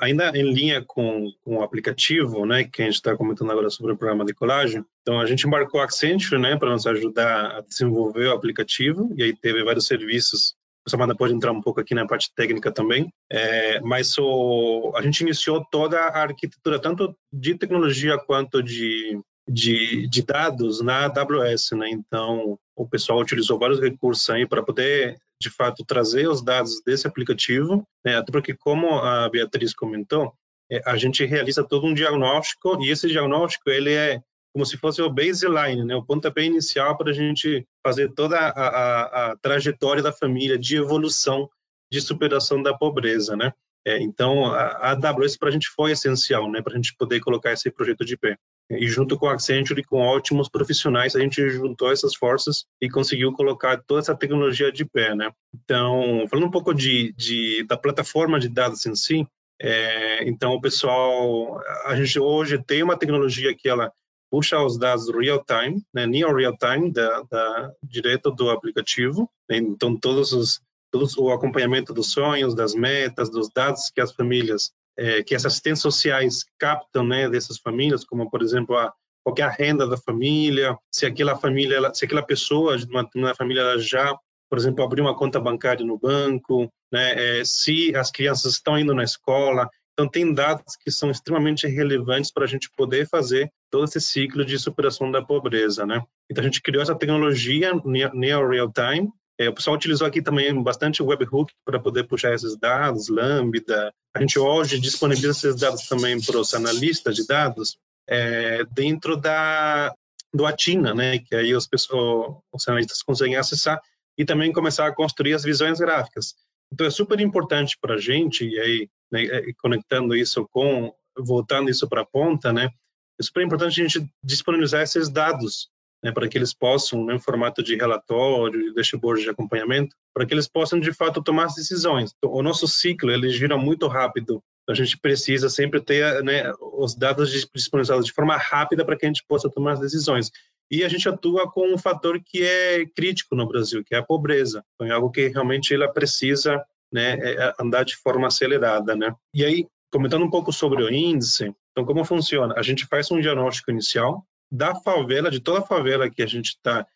[0.00, 3.92] ainda em linha com, com o aplicativo, né, que a gente está comentando agora sobre
[3.92, 4.84] o programa de colagem.
[5.00, 9.22] Então, a gente embarcou a Accenture, né, para nos ajudar a desenvolver o aplicativo, e
[9.22, 10.54] aí teve vários serviços
[10.86, 15.02] a Samanta pode entrar um pouco aqui na parte técnica também, é, mas o, a
[15.02, 21.72] gente iniciou toda a arquitetura, tanto de tecnologia quanto de, de, de dados na AWS,
[21.72, 21.90] né?
[21.90, 27.06] Então, o pessoal utilizou vários recursos aí para poder, de fato, trazer os dados desse
[27.06, 28.16] aplicativo, né?
[28.16, 30.32] até porque, como a Beatriz comentou,
[30.70, 35.00] é, a gente realiza todo um diagnóstico e esse diagnóstico ele é como se fosse
[35.00, 40.02] o baseline, né, o pontapé inicial para a gente fazer toda a, a, a, trajetória
[40.02, 41.48] da família de evolução,
[41.90, 43.52] de superação da pobreza, né?
[43.86, 47.20] É, então, a, a AWS para a gente foi essencial, né, para a gente poder
[47.20, 48.36] colocar esse projeto de pé.
[48.70, 53.32] E junto com a Accenture, com ótimos profissionais, a gente juntou essas forças e conseguiu
[53.32, 55.32] colocar toda essa tecnologia de pé, né?
[55.52, 59.26] Então, falando um pouco de, de da plataforma de dados em si,
[59.60, 63.92] é, então o pessoal, a gente hoje tem uma tecnologia que ela
[64.30, 69.28] puxa os dados real time, né, near real time, da, da, direto do aplicativo.
[69.48, 74.12] Né, então, todos os, todos o acompanhamento dos sonhos, das metas, dos dados que as
[74.12, 79.50] famílias, é, que as assistentes sociais captam, né, dessas famílias, como por exemplo a qualquer
[79.50, 84.16] é renda da família, se aquela família, se aquela pessoa uma, uma família já,
[84.48, 88.94] por exemplo, abriu uma conta bancária no banco, né, é, se as crianças estão indo
[88.94, 93.84] na escola, então, tem dados que são extremamente relevantes para a gente poder fazer todo
[93.84, 96.02] esse ciclo de superação da pobreza, né?
[96.30, 99.10] Então, a gente criou essa tecnologia Neo Real Time.
[99.38, 103.92] É, o pessoal utilizou aqui também bastante webhook para poder puxar esses dados, Lambda.
[104.14, 107.76] A gente hoje disponibiliza esses dados também para os analistas de dados
[108.08, 109.94] é, dentro da
[110.32, 111.18] do Atina, né?
[111.18, 113.80] Que aí os, pessoas, os analistas conseguem acessar
[114.16, 116.34] e também começar a construir as visões gráficas.
[116.72, 121.70] Então é super importante para a gente, e aí né, é, conectando isso com, voltando
[121.70, 122.70] isso para a ponta, né,
[123.18, 125.68] é super importante a gente disponibilizar esses dados
[126.02, 130.32] né, para que eles possam, né, em formato de relatório, dashboard de acompanhamento, para que
[130.32, 132.14] eles possam, de fato, tomar as decisões.
[132.24, 137.30] O nosso ciclo, ele gira muito rápido, a gente precisa sempre ter né, os dados
[137.30, 140.30] disponibilizados de forma rápida para que a gente possa tomar as decisões.
[140.70, 144.02] E a gente atua com um fator que é crítico no Brasil, que é a
[144.02, 144.64] pobreza.
[144.74, 148.96] Então, é algo que realmente ela precisa né, é, é andar de forma acelerada.
[148.96, 149.14] Né?
[149.34, 152.54] E aí, comentando um pouco sobre o índice, então como funciona?
[152.56, 156.48] A gente faz um diagnóstico inicial da favela, de toda a favela que a gente
[156.48, 156.86] está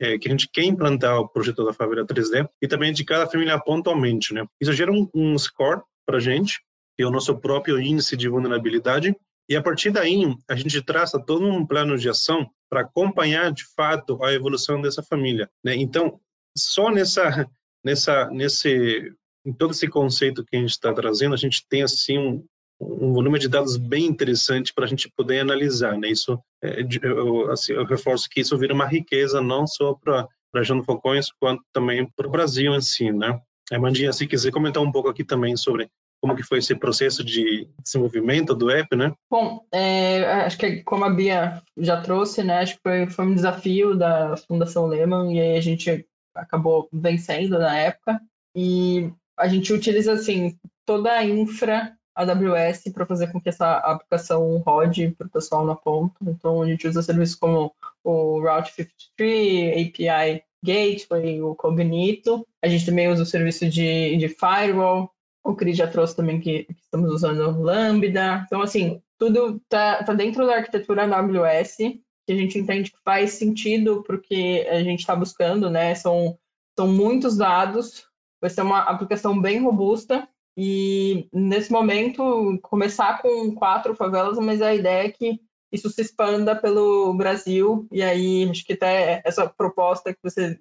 [0.00, 3.28] é, que a gente quer implantar o projeto da favela 3D e também de cada
[3.28, 4.44] família pontualmente, né?
[4.60, 6.60] Isso gera um, um score para a gente,
[6.96, 9.14] que é o nosso próprio índice de vulnerabilidade,
[9.48, 13.64] e a partir daí, a gente traça todo um plano de ação para acompanhar de
[13.74, 15.48] fato a evolução dessa família.
[15.64, 15.74] Né?
[15.76, 16.20] Então,
[16.56, 17.48] só nessa,
[17.82, 19.10] nessa, nesse,
[19.48, 22.44] em todo esse conceito que a gente está trazendo, a gente tem assim um,
[22.80, 25.96] um volume de dados bem interessante para a gente poder analisar.
[25.96, 26.10] Né?
[26.10, 30.62] Isso, é, eu, assim, eu reforço que isso vira uma riqueza não só para para
[30.62, 33.38] Jano Falcões, quanto também para o Brasil em si, né?
[33.70, 35.90] A Mandinha, se quiser comentar um pouco aqui também sobre
[36.22, 39.12] como que foi esse processo de desenvolvimento do app, né?
[39.30, 43.34] Bom, é, acho que como a Bia já trouxe, né, acho que foi, foi um
[43.34, 48.18] desafio da Fundação Lehman e aí a gente acabou vencendo na época.
[48.56, 54.58] E a gente utiliza assim toda a infra AWS para fazer com que essa aplicação
[54.58, 56.16] rode para o pessoal na ponta.
[56.22, 57.72] Então a gente usa serviços como
[58.02, 62.46] o Route 53, API Gateway, o Cognito.
[62.62, 65.10] A gente também usa o serviço de, de firewall.
[65.44, 68.42] O Cris já trouxe também que, que, estamos usando Lambda.
[68.46, 73.32] Então, assim, tudo está tá dentro da arquitetura AWS, que a gente entende que faz
[73.32, 75.94] sentido porque a gente está buscando, né?
[75.94, 76.36] São,
[76.76, 78.07] são muitos dados,
[78.40, 80.28] vai ser uma aplicação bem robusta.
[80.56, 86.56] E nesse momento, começar com quatro favelas, mas a ideia é que isso se expanda
[86.56, 90.58] pelo Brasil, e aí acho que até essa proposta que você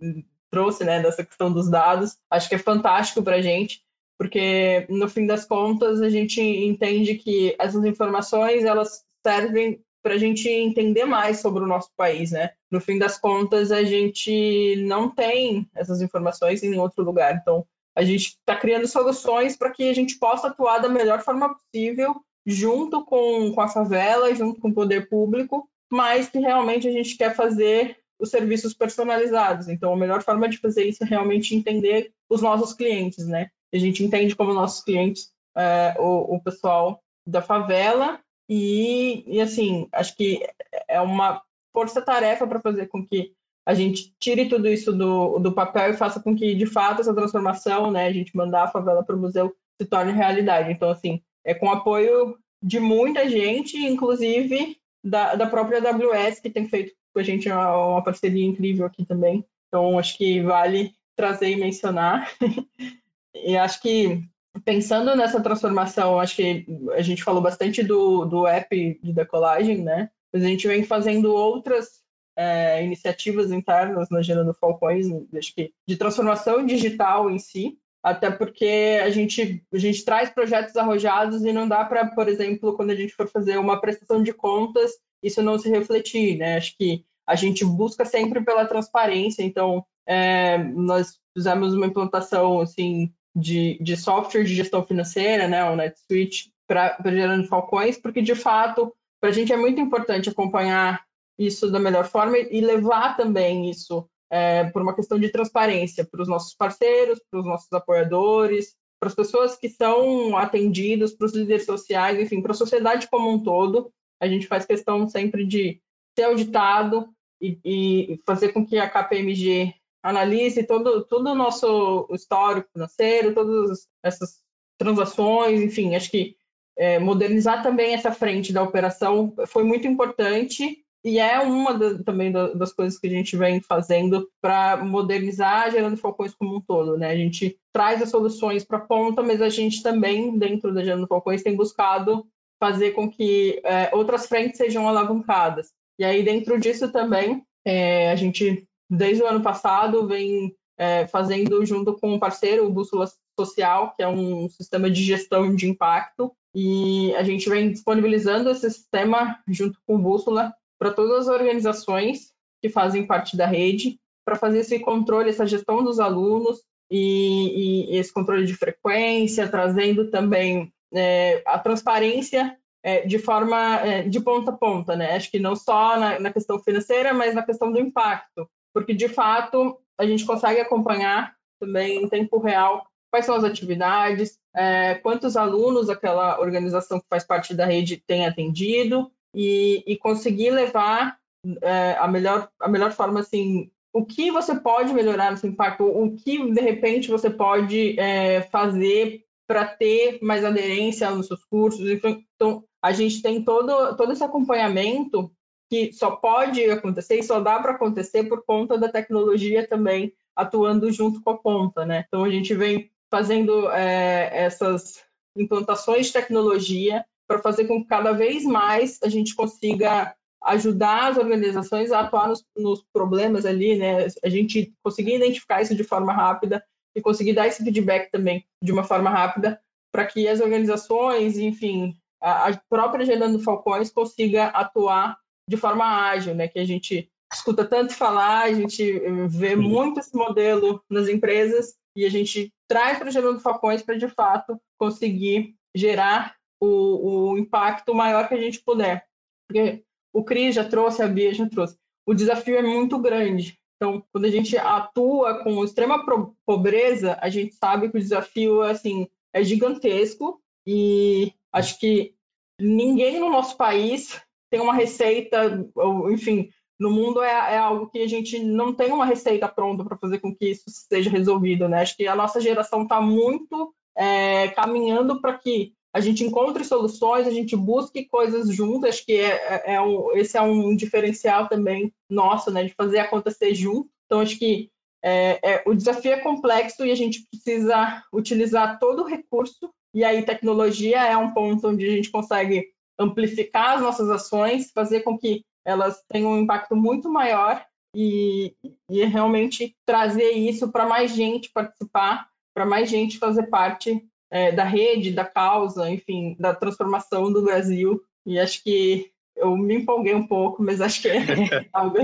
[0.51, 3.81] trouxe, né, dessa questão dos dados, acho que é fantástico para a gente,
[4.17, 10.17] porque no fim das contas a gente entende que essas informações elas servem para a
[10.17, 12.51] gente entender mais sobre o nosso país, né?
[12.71, 18.03] No fim das contas a gente não tem essas informações em outro lugar, então a
[18.03, 23.03] gente está criando soluções para que a gente possa atuar da melhor forma possível junto
[23.03, 27.35] com, com a favela, junto com o poder público, mas que realmente a gente quer
[27.35, 29.67] fazer os serviços personalizados.
[29.67, 33.49] Então, a melhor forma de fazer isso é realmente entender os nossos clientes, né?
[33.73, 39.87] A gente entende como nossos clientes é, o, o pessoal da favela e, e, assim,
[39.91, 40.47] acho que
[40.87, 41.41] é uma
[41.73, 43.33] força-tarefa para fazer com que
[43.65, 47.13] a gente tire tudo isso do, do papel e faça com que, de fato, essa
[47.13, 50.71] transformação, né, a gente mandar a favela para o museu se torne realidade.
[50.71, 56.67] Então, assim, é com apoio de muita gente, inclusive da, da própria AWS, que tem
[56.67, 59.45] feito com a gente uma, uma parceria incrível aqui também.
[59.67, 62.31] Então, acho que vale trazer e mencionar.
[63.35, 64.23] e acho que
[64.63, 70.09] pensando nessa transformação, acho que a gente falou bastante do, do app de decolagem, né?
[70.31, 72.01] Mas a gente vem fazendo outras
[72.35, 78.99] é, iniciativas internas na Gerando Falcões, acho que de transformação digital em si, até porque
[79.03, 82.95] a gente, a gente traz projetos arrojados e não dá para, por exemplo, quando a
[82.95, 84.91] gente for fazer uma prestação de contas,
[85.21, 86.57] isso não se refletir, né?
[86.57, 93.11] Acho que a gente busca sempre pela transparência, então é, nós fizemos uma implantação assim
[93.37, 98.91] de, de software de gestão financeira, né, o NetSuite, para Gerando Falcões, porque de fato
[99.21, 101.03] para a gente é muito importante acompanhar
[101.37, 106.21] isso da melhor forma e levar também isso é, por uma questão de transparência para
[106.21, 111.33] os nossos parceiros, para os nossos apoiadores, para as pessoas que são atendidas, para os
[111.33, 113.91] líderes sociais, enfim, para a sociedade como um todo.
[114.19, 115.79] A gente faz questão sempre de
[116.17, 117.07] ser auditado
[117.39, 119.73] e, e fazer com que a KPMG
[120.07, 124.39] analise todo, todo o nosso histórico financeiro, todas essas
[124.77, 126.35] transações, enfim, acho que
[126.77, 132.31] é, modernizar também essa frente da operação foi muito importante e é uma da, também
[132.31, 136.97] da, das coisas que a gente vem fazendo para modernizar Gerando Falcões como um todo.
[136.97, 137.09] Né?
[137.09, 141.07] A gente traz as soluções para a ponta, mas a gente também, dentro da Gerando
[141.07, 142.27] Falcões, tem buscado
[142.59, 145.71] fazer com que é, outras frentes sejam alavancadas.
[145.99, 151.65] E aí, dentro disso também, é, a gente, desde o ano passado, vem é, fazendo
[151.65, 156.31] junto com um parceiro, o Bússola Social, que é um sistema de gestão de impacto,
[156.53, 162.31] e a gente vem disponibilizando esse sistema junto com o Bússola para todas as organizações
[162.61, 167.97] que fazem parte da rede, para fazer esse controle, essa gestão dos alunos e, e
[167.97, 174.51] esse controle de frequência, trazendo também é, a transparência é, de forma é, de ponta
[174.51, 175.15] a ponta, né?
[175.15, 179.07] Acho que não só na, na, questão financeira, mas na questão do impacto, porque de
[179.07, 185.37] fato a gente consegue acompanhar também em tempo real quais são as atividades, é, quantos
[185.37, 191.17] alunos aquela organização que faz parte da rede tem atendido, e, e conseguir levar
[191.61, 195.83] é, a, melhor, a melhor forma, assim, o que você pode melhorar no seu impacto,
[195.83, 201.87] o que, de repente, você pode é, fazer para ter mais aderência nos seus cursos.
[201.89, 205.31] Então, a gente tem todo, todo esse acompanhamento
[205.69, 210.91] que só pode acontecer e só dá para acontecer por conta da tecnologia também atuando
[210.91, 212.05] junto com a ponta, né?
[212.07, 215.03] Então, a gente vem fazendo é, essas
[215.35, 221.17] implantações de tecnologia para fazer com que cada vez mais a gente consiga ajudar as
[221.17, 224.07] organizações a atuar nos, nos, problemas ali, né?
[224.23, 226.63] A gente conseguir identificar isso de forma rápida
[226.95, 229.59] e conseguir dar esse feedback também de uma forma rápida
[229.91, 235.17] para que as organizações, enfim, a, a própria Gerando Falcões consiga atuar
[235.47, 236.47] de forma ágil, né?
[236.47, 242.05] Que a gente escuta tanto falar, a gente vê muito esse modelo nas empresas e
[242.05, 248.27] a gente traz para Gerando Falcões para de fato conseguir gerar o, o impacto maior
[248.27, 249.05] que a gente puder.
[249.47, 249.83] Porque
[250.13, 251.77] o Cris já trouxe, a Bia já trouxe.
[252.05, 253.59] O desafio é muito grande.
[253.75, 256.03] Então, quando a gente atua com extrema
[256.45, 262.15] pobreza, a gente sabe que o desafio assim é gigantesco e acho que
[262.59, 264.19] ninguém no nosso país
[264.49, 268.91] tem uma receita, ou, enfim, no mundo é, é, algo que a gente não tem
[268.91, 271.81] uma receita pronta para fazer com que isso seja resolvido, né?
[271.81, 277.25] Acho que a nossa geração está muito é, caminhando para que a gente encontre soluções,
[277.25, 281.47] a gente busque coisas juntas, acho que é, é, é um, esse é um diferencial
[281.47, 283.89] também nosso, né, de fazer acontecer junto.
[284.05, 284.69] Então, acho que
[285.03, 290.03] é, é, o desafio é complexo e a gente precisa utilizar todo o recurso, e
[290.03, 292.67] aí tecnologia é um ponto onde a gente consegue
[292.99, 297.63] amplificar as nossas ações, fazer com que elas tenham um impacto muito maior
[297.95, 298.53] e,
[298.89, 304.63] e realmente trazer isso para mais gente participar, para mais gente fazer parte é, da
[304.63, 308.01] rede, da causa, enfim, da transformação do Brasil.
[308.25, 311.19] E acho que eu me empolguei um pouco, mas acho que é
[311.71, 311.97] algo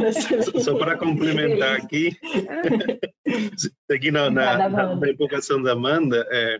[0.61, 2.15] Só para complementar aqui,
[3.89, 6.59] aqui na, na, na, na empolgação da Amanda, é, é,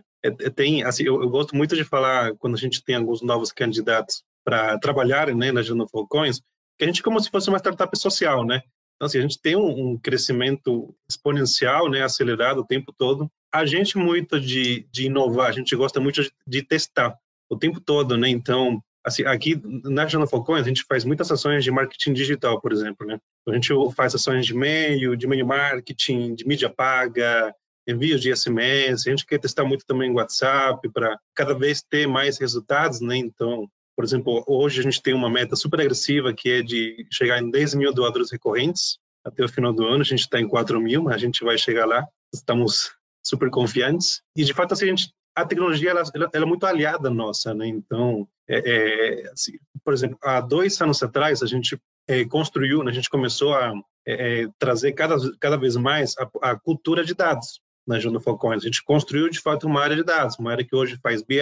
[0.54, 4.22] tem, assim, eu, eu, gosto muito de falar quando a gente tem alguns novos candidatos
[4.44, 6.40] para trabalharem né, na Jano Falcões,
[6.78, 8.62] que a gente é como se fosse uma startup social, né?
[8.96, 13.30] Então, assim, a gente tem um, um crescimento exponencial, né, acelerado o tempo todo.
[13.52, 17.16] A gente muito de, de inovar, a gente gosta muito de, de testar
[17.50, 18.28] o tempo todo, né?
[18.28, 22.72] Então, assim, aqui na Jana Falcões, a gente faz muitas ações de marketing digital, por
[22.72, 23.18] exemplo, né?
[23.46, 27.54] A gente faz ações de e-mail, de e-mail marketing, de mídia paga,
[27.86, 32.06] envios de SMS, a gente quer testar muito também o WhatsApp para cada vez ter
[32.06, 33.16] mais resultados, né?
[33.16, 37.40] Então, por exemplo, hoje a gente tem uma meta super agressiva que é de chegar
[37.40, 40.02] em 10 mil doadores recorrentes até o final do ano.
[40.02, 42.06] A gente está em 4 mil, mas a gente vai chegar lá.
[42.32, 42.92] Estamos
[43.24, 44.20] super confiantes.
[44.36, 47.66] E, de fato, assim, a, gente, a tecnologia ela, ela, é muito aliada nossa, né?
[47.66, 49.52] Então, é, é, assim,
[49.84, 51.78] por exemplo, há dois anos atrás, a gente
[52.08, 53.72] é, construiu, né, a gente começou a
[54.06, 58.62] é, é, trazer cada, cada vez mais a, a cultura de dados na Juno Falcões.
[58.62, 61.40] A gente construiu, de fato, uma área de dados, uma área que hoje faz BI,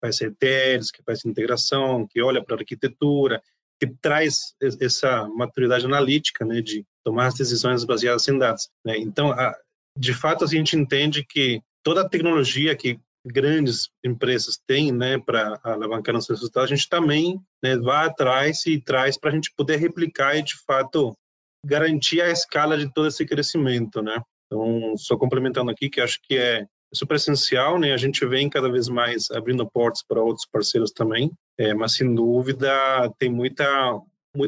[0.00, 3.42] faz ETLs, que faz integração, que olha para a arquitetura,
[3.78, 8.68] que traz essa maturidade analítica, né, de tomar as decisões baseadas em dados.
[8.84, 8.98] Né?
[8.98, 9.54] Então, a,
[9.96, 15.58] de fato, a gente entende que toda a tecnologia que grandes empresas têm, né, para
[15.62, 19.76] alavancar nossos resultados, a gente também né, vai atrás e traz para a gente poder
[19.76, 21.16] replicar e, de fato,
[21.64, 24.22] garantir a escala de todo esse crescimento, né?
[24.46, 27.92] Então, só complementando aqui, que acho que é super essencial, né?
[27.92, 32.14] A gente vem cada vez mais abrindo portas para outros parceiros também, é, mas sem
[32.14, 32.70] dúvida
[33.18, 34.00] tem muita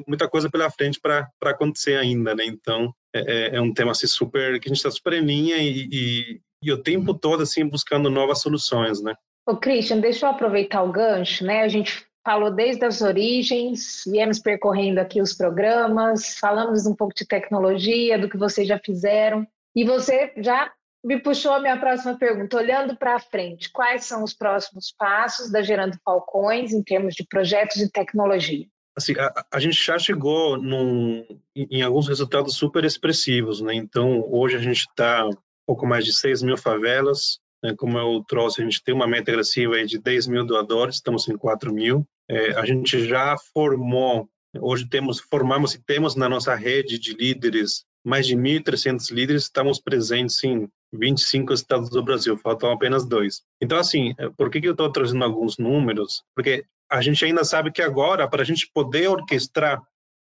[0.06, 2.44] muita coisa pela frente para acontecer ainda, né?
[2.44, 5.56] Então é, é, é, um tema assim super que a gente está super em linha
[5.56, 9.14] e, e, e, o tempo todo assim buscando novas soluções, né?
[9.46, 11.62] Ô Christian, deixa eu aproveitar o gancho, né?
[11.62, 17.26] A gente falou desde as origens, viemos percorrendo aqui os programas, falamos um pouco de
[17.26, 19.46] tecnologia, do que vocês já fizeram.
[19.74, 20.72] E você já
[21.04, 22.56] me puxou a minha próxima pergunta.
[22.56, 27.76] Olhando para frente, quais são os próximos passos da Gerando Falcões em termos de projetos
[27.76, 28.66] de tecnologia?
[28.96, 33.74] Assim, a, a gente já chegou num, em, alguns resultados super expressivos, né?
[33.74, 35.28] Então, hoje a gente está
[35.64, 37.74] pouco mais de 6 mil favelas, né?
[37.76, 41.36] como eu trouxe, a gente tem uma meta agressiva de 10 mil doadores, estamos em
[41.36, 42.04] 4 mil.
[42.28, 47.84] É, a gente já formou, hoje temos, formamos e temos na nossa rede de líderes
[48.08, 53.42] mais de 1.300 líderes, estamos presentes em 25 estados do Brasil, faltam apenas dois.
[53.60, 56.24] Então, assim, é, por que, que eu estou trazendo alguns números?
[56.34, 59.82] Porque a gente ainda sabe que agora, para a gente poder orquestrar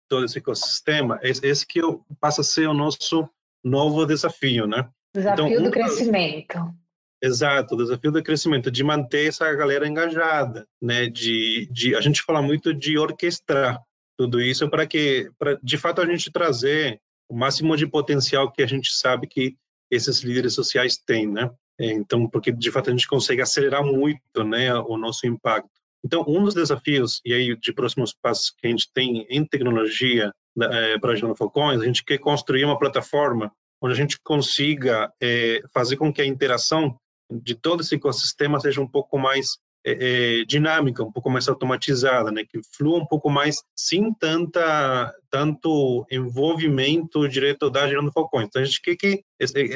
[0.09, 1.79] todo esse ecossistema, esse que
[2.19, 3.29] passa a ser o nosso
[3.63, 4.89] novo desafio, né?
[5.13, 6.73] Desafio então, do um, crescimento.
[7.21, 11.07] Exato, o desafio do crescimento, de manter essa galera engajada, né?
[11.07, 13.79] De, de a gente fala muito de orquestrar
[14.17, 16.99] tudo isso para que, para de fato, a gente trazer
[17.29, 19.55] o máximo de potencial que a gente sabe que
[19.89, 21.49] esses líderes sociais têm, né?
[21.79, 25.69] É, então, porque de fato a gente consegue acelerar muito, né, o nosso impacto.
[26.03, 30.31] Então, um dos desafios e aí de próximos passos que a gente tem em tecnologia
[30.55, 33.51] né, é, para a Jona Falcões, a gente quer construir uma plataforma
[33.81, 36.97] onde a gente consiga é, fazer com que a interação
[37.29, 42.31] de todo esse ecossistema seja um pouco mais é, é, dinâmica, um pouco mais automatizada,
[42.31, 42.43] né?
[42.43, 48.47] que flua um pouco mais sem tanta tanto envolvimento direto da Gerando Falcões.
[48.47, 49.23] Então a gente quer que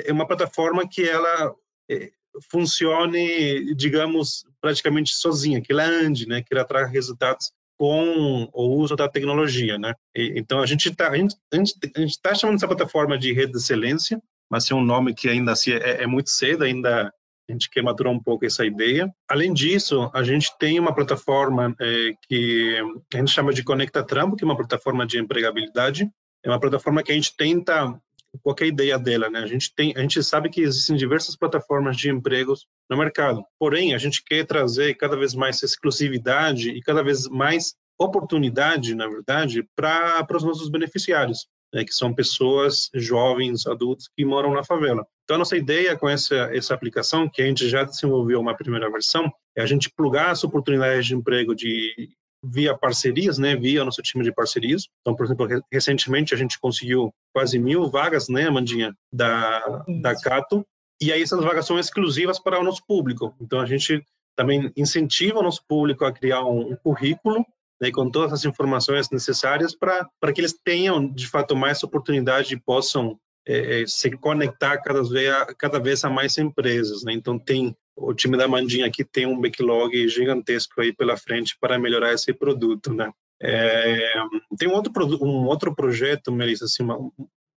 [0.05, 1.53] é uma plataforma que ela
[1.89, 2.10] é,
[2.51, 6.41] funcione, digamos, praticamente sozinha, que ela ande, né?
[6.41, 9.93] que ela traga resultados com o uso da tecnologia, né?
[10.14, 13.53] E, então a gente está a gente, a gente tá chamando essa plataforma de rede
[13.53, 17.14] de excelência, mas é um nome que ainda assim é, é muito cedo, ainda
[17.50, 19.12] a gente quer maturar um pouco essa ideia.
[19.28, 22.78] Além disso, a gente tem uma plataforma é, que
[23.14, 26.10] a gente chama de Conecta Trampo, que é uma plataforma de empregabilidade.
[26.43, 28.00] É uma plataforma que a gente tenta
[28.43, 29.39] qual é ideia dela, né?
[29.39, 33.43] A gente tem, a gente sabe que existem diversas plataformas de empregos no mercado.
[33.58, 39.08] Porém, a gente quer trazer cada vez mais exclusividade e cada vez mais oportunidade, na
[39.08, 45.06] verdade, para os nossos beneficiários, né, que são pessoas jovens, adultos que moram na favela.
[45.24, 48.90] Então, a nossa ideia com essa, essa aplicação, que a gente já desenvolveu uma primeira
[48.90, 52.10] versão, é a gente plugar as oportunidades de emprego de
[52.44, 54.88] via parcerias, né, via nosso time de parcerias.
[55.02, 60.66] Então, por exemplo, recentemente a gente conseguiu quase mil vagas, né, Amandinha, da, da Cato,
[61.02, 63.36] e aí essas vagas são exclusivas para o nosso público.
[63.40, 64.04] Então, a gente
[64.36, 67.46] também incentiva o nosso público a criar um, um currículo
[67.82, 72.60] né, com todas as informações necessárias para que eles tenham, de fato, mais oportunidade e
[72.60, 73.18] possam
[73.48, 77.04] é, é, se conectar cada vez, a, cada vez a mais empresas.
[77.04, 77.14] Né?
[77.14, 81.78] Então, tem o time da Mandinha aqui tem um backlog gigantesco aí pela frente para
[81.78, 83.12] melhorar esse produto, né?
[83.42, 84.14] É,
[84.58, 87.12] tem um outro, um outro projeto, Melissa, assim, uma, um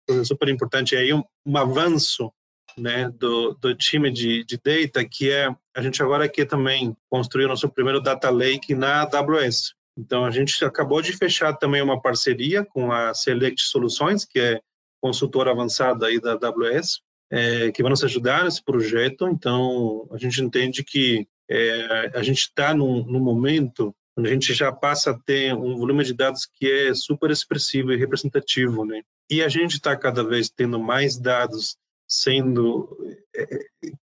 [0.05, 2.31] projeto super importante aí, um, um avanço
[2.77, 7.47] né, do, do time de, de data, que é, a gente agora quer também construir
[7.47, 9.73] nosso primeiro data lake na AWS.
[10.01, 14.59] Então, a gente acabou de fechar também uma parceria com a Select Soluções, que é
[14.99, 19.27] consultora avançada aí da AWS, é, que vai nos ajudar nesse projeto.
[19.27, 24.55] Então, a gente entende que é, a gente está num, num, momento onde a gente
[24.55, 29.03] já passa a ter um volume de dados que é super expressivo e representativo, né?
[29.29, 31.77] E a gente está cada vez tendo mais dados
[32.07, 32.97] sendo
[33.35, 33.45] é,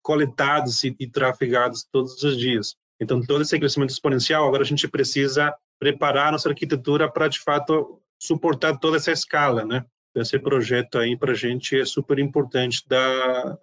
[0.00, 2.76] coletados e, e trafegados todos os dias.
[3.00, 7.40] Então, todo esse crescimento exponencial, agora a gente precisa preparar a nossa arquitetura para, de
[7.40, 9.84] fato, suportar toda essa escala, né?
[10.10, 13.58] Então, esse projeto aí para a gente é super importante da,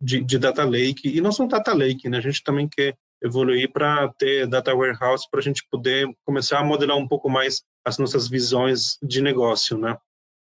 [0.00, 2.18] de, de, Data Lake, e não só Data Lake, né?
[2.18, 6.64] A gente também quer evoluir para ter Data Warehouse para a gente poder começar a
[6.64, 9.96] modelar um pouco mais as nossas visões de negócio, né?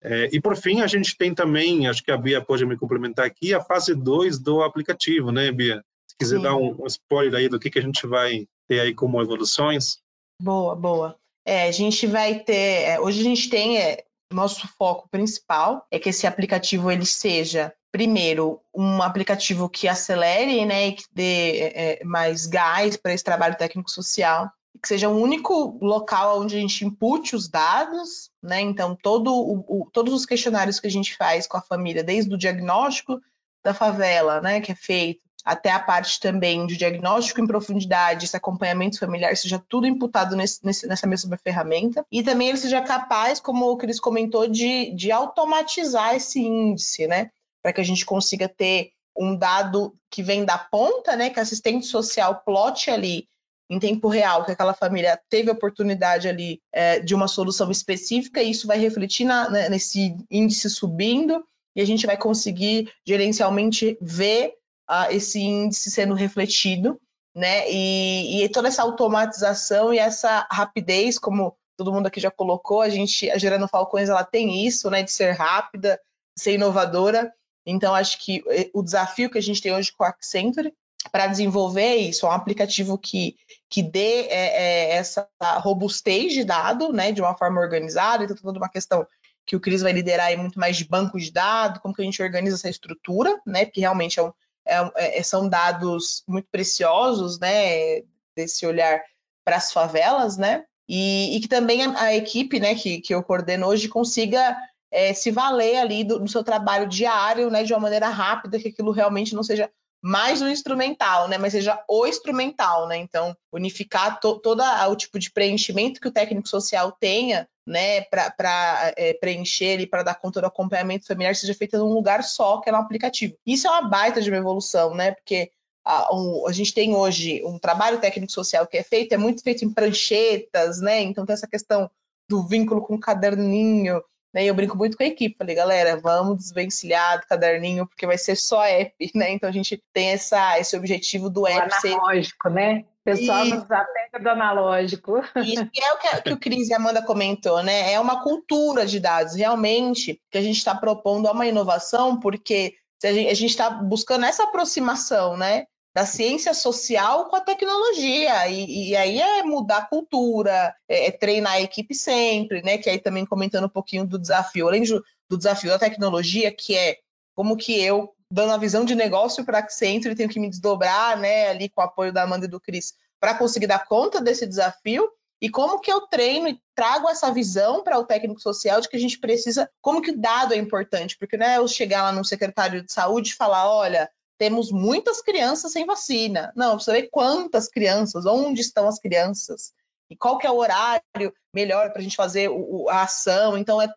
[0.04, 3.26] É, e por fim, a gente tem também, acho que a Bia pode me complementar
[3.26, 5.84] aqui, a fase 2 do aplicativo, né, Bia?
[6.08, 6.44] Se quiser Sim.
[6.44, 9.98] dar um, um spoiler aí do que, que a gente vai ter aí como evoluções.
[10.42, 11.18] Boa, boa.
[11.46, 12.90] É, a gente vai ter.
[12.90, 13.78] É, hoje a gente tem.
[13.78, 20.66] É, nosso foco principal é que esse aplicativo ele seja primeiro um aplicativo que acelere,
[20.66, 25.08] né, e que dê é, é mais gás para esse trabalho técnico social, que seja
[25.08, 28.60] o único local onde a gente impute os dados, né?
[28.60, 32.34] Então todo o, o, todos os questionários que a gente faz com a família, desde
[32.34, 33.22] o diagnóstico
[33.64, 38.36] da favela, né, que é feito até a parte também de diagnóstico em profundidade, esse
[38.36, 42.04] acompanhamento familiar, seja tudo imputado nesse, nessa mesma ferramenta.
[42.12, 47.30] E também ele seja capaz, como o Cris comentou, de, de automatizar esse índice, né?
[47.62, 51.30] Para que a gente consiga ter um dado que vem da ponta, né?
[51.30, 53.28] Que assistente social plote ali
[53.70, 58.52] em tempo real, que aquela família teve oportunidade ali é, de uma solução específica, e
[58.52, 61.44] isso vai refletir na, né, nesse índice subindo,
[61.76, 64.54] e a gente vai conseguir gerencialmente ver
[64.90, 67.00] uh, esse índice sendo refletido,
[67.36, 67.70] né?
[67.70, 72.90] E, e, toda essa automatização e essa rapidez, como todo mundo aqui já colocou, a
[72.90, 75.04] gente, a Gerando Falcões, ela tem isso, né?
[75.04, 76.00] De ser rápida,
[76.36, 77.34] de ser inovadora.
[77.66, 80.74] Então, acho que eh, o desafio que a gente tem hoje com a Accenture
[81.12, 83.36] para desenvolver isso, é um aplicativo que,
[83.70, 85.28] que dê é, é, essa
[85.60, 89.06] robustez de dado, né, de uma forma organizada, então toda uma questão
[89.46, 92.06] que o Cris vai liderar aí muito mais de banco de dados, como que a
[92.06, 94.34] gente organiza essa estrutura, né, porque realmente é um,
[94.66, 98.02] é, é, são dados muito preciosos, né,
[98.36, 99.02] desse olhar
[99.44, 103.24] para as favelas, né, e, e, que também a, a, equipe, né, que, que eu
[103.24, 104.56] coordeno hoje consiga
[104.92, 108.70] é, se valer ali do, do, seu trabalho diário, né, de uma maneira rápida, que
[108.70, 109.70] aquilo realmente não seja
[110.08, 115.18] mais um instrumental, né, mas seja o instrumental, né, então unificar to, todo o tipo
[115.18, 120.40] de preenchimento que o técnico social tenha né, para é, preencher e para dar conta
[120.40, 123.36] do acompanhamento familiar seja feita num lugar só, que é no aplicativo.
[123.44, 125.14] Isso é uma baita de uma evolução, né?
[125.14, 125.50] Porque
[125.84, 129.66] a, um, a gente tem hoje um trabalho técnico-social que é feito, é muito feito
[129.66, 131.02] em pranchetas, né?
[131.02, 131.90] Então tem essa questão
[132.30, 134.00] do vínculo com o caderninho,
[134.36, 134.44] né?
[134.44, 138.18] E eu brinco muito com a equipe, falei, galera, vamos desvencilhar do caderninho, porque vai
[138.18, 139.32] ser só app, né?
[139.32, 142.54] Então a gente tem essa, esse objetivo do app o analógico, ser...
[142.54, 142.86] né?
[143.06, 145.22] pessoal nos apega do analógico.
[145.38, 147.94] Isso é o que, que o Cris e a Amanda comentou, né?
[147.94, 152.74] É uma cultura de dados, realmente, que a gente está propondo uma inovação, porque
[153.04, 155.68] a gente está buscando essa aproximação, né?
[155.96, 158.48] Da ciência social com a tecnologia.
[158.50, 162.78] E, e aí é mudar a cultura, é, é, treinar a equipe sempre, né?
[162.78, 166.98] Que aí também comentando um pouquinho do desafio, além do, desafio da tecnologia, que é
[167.34, 171.18] como que eu dando a visão de negócio para a Accenture, tenho que me desdobrar,
[171.18, 174.46] né, ali com o apoio da Amanda e do Cris, para conseguir dar conta desse
[174.46, 175.10] desafio,
[175.42, 178.96] E como que eu treino e trago essa visão para o técnico social de que
[178.96, 182.12] a gente precisa, como que o dado é importante, porque não é eu chegar lá
[182.12, 186.52] no secretário de saúde e falar, olha, temos muitas crianças sem vacina.
[186.56, 189.74] Não, precisa ver quantas crianças, onde estão as crianças,
[190.10, 193.58] e qual que é o horário melhor para a gente fazer o, a ação.
[193.58, 193.88] Então, é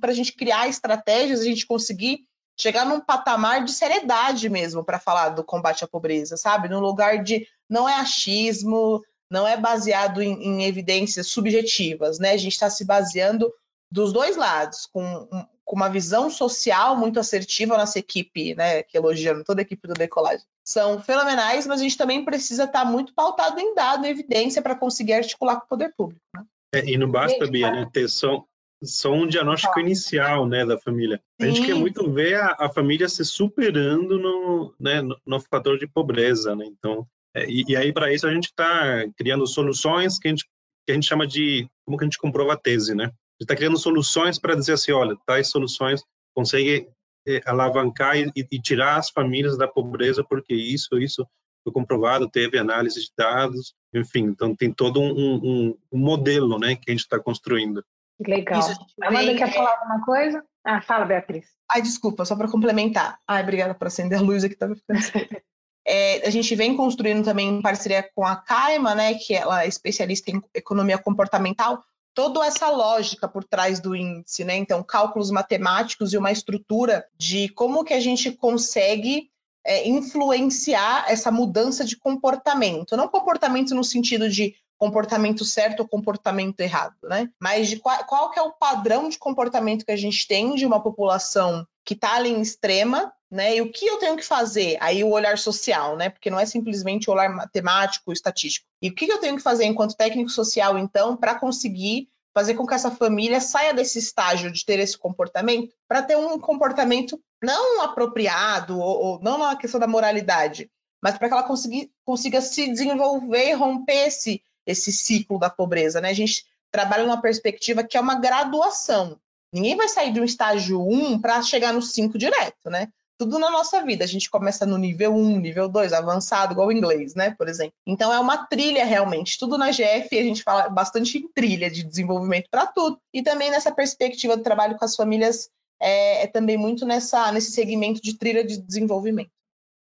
[0.00, 2.24] para a gente criar estratégias, a gente conseguir
[2.58, 6.68] chegar num patamar de seriedade mesmo para falar do combate à pobreza, sabe?
[6.68, 12.32] Num lugar de não é achismo, não é baseado em, em evidências subjetivas, né?
[12.32, 13.52] A gente está se baseando
[13.90, 15.28] dos dois lados, com,
[15.66, 18.84] com uma visão social muito assertiva, a nossa equipe, né?
[18.84, 20.46] Que elogiando toda a equipe do Decolagem.
[20.64, 24.62] São fenomenais, mas a gente também precisa estar tá muito pautado em dado, em evidência,
[24.62, 26.22] para conseguir articular com o poder público.
[26.34, 26.44] Né?
[26.72, 28.44] É, e não basta, Bia, né, ter só,
[28.82, 31.20] só um diagnóstico inicial né, da família.
[31.40, 31.66] A gente Sim.
[31.66, 36.54] quer muito ver a, a, família se superando no, né, no, no fator de pobreza.
[36.54, 36.66] Né?
[36.66, 37.04] Então,
[37.34, 40.44] é, e, e, aí, para isso, a gente está criando soluções que a, gente,
[40.86, 41.68] que a gente chama de.
[41.84, 43.10] Como que a gente comprova a tese, né?
[43.36, 46.02] A gente está criando soluções para dizer assim: olha, tais soluções
[46.34, 46.88] conseguem
[47.26, 51.26] é, alavancar e, e, tirar as famílias da pobreza, porque isso, isso
[51.64, 56.76] foi comprovado, teve análise de dados, enfim, então tem todo um, um, um modelo, né,
[56.76, 57.84] que a gente está construindo.
[58.24, 58.62] Legal.
[59.02, 60.44] Amanda, quer falar alguma coisa?
[60.64, 61.46] Ah, fala, Beatriz.
[61.70, 63.18] Ai, desculpa, só para complementar.
[63.26, 65.00] Ai, obrigada por acender a luz aqui, estava ficando
[65.88, 69.68] É, a gente vem construindo também em parceria com a Kaima, né, que ela é
[69.68, 71.84] especialista em economia comportamental,
[72.16, 74.56] toda essa lógica por trás do índice, né?
[74.56, 79.30] Então, cálculos matemáticos e uma estrutura de como que a gente consegue
[79.62, 82.96] é, influenciar essa mudança de comportamento.
[82.96, 87.28] Não comportamento no sentido de comportamento certo ou comportamento errado, né?
[87.38, 90.64] Mas de qual, qual que é o padrão de comportamento que a gente tem de
[90.64, 93.56] uma população que está ali em extrema né?
[93.56, 94.76] E o que eu tenho que fazer?
[94.80, 96.08] Aí o olhar social, né?
[96.08, 98.66] Porque não é simplesmente o olhar matemático, estatístico.
[98.80, 102.66] E o que eu tenho que fazer enquanto técnico social, então, para conseguir fazer com
[102.66, 107.80] que essa família saia desse estágio de ter esse comportamento, para ter um comportamento não
[107.80, 110.70] apropriado, ou, ou não na questão da moralidade,
[111.02, 116.00] mas para que ela consiga, consiga se desenvolver e romper esse, esse ciclo da pobreza,
[116.00, 116.10] né?
[116.10, 119.18] A gente trabalha numa perspectiva que é uma graduação.
[119.52, 122.88] Ninguém vai sair de um estágio 1 para chegar no 5 direto, né?
[123.18, 124.04] tudo na nossa vida.
[124.04, 127.34] A gente começa no nível 1, nível 2, avançado, igual o inglês, né?
[127.36, 127.74] Por exemplo.
[127.86, 129.38] Então é uma trilha realmente.
[129.38, 132.98] Tudo na GF a gente fala bastante em trilha de desenvolvimento para tudo.
[133.12, 135.48] E também nessa perspectiva do trabalho com as famílias
[135.80, 139.30] é, é também muito nessa, nesse segmento de trilha de desenvolvimento.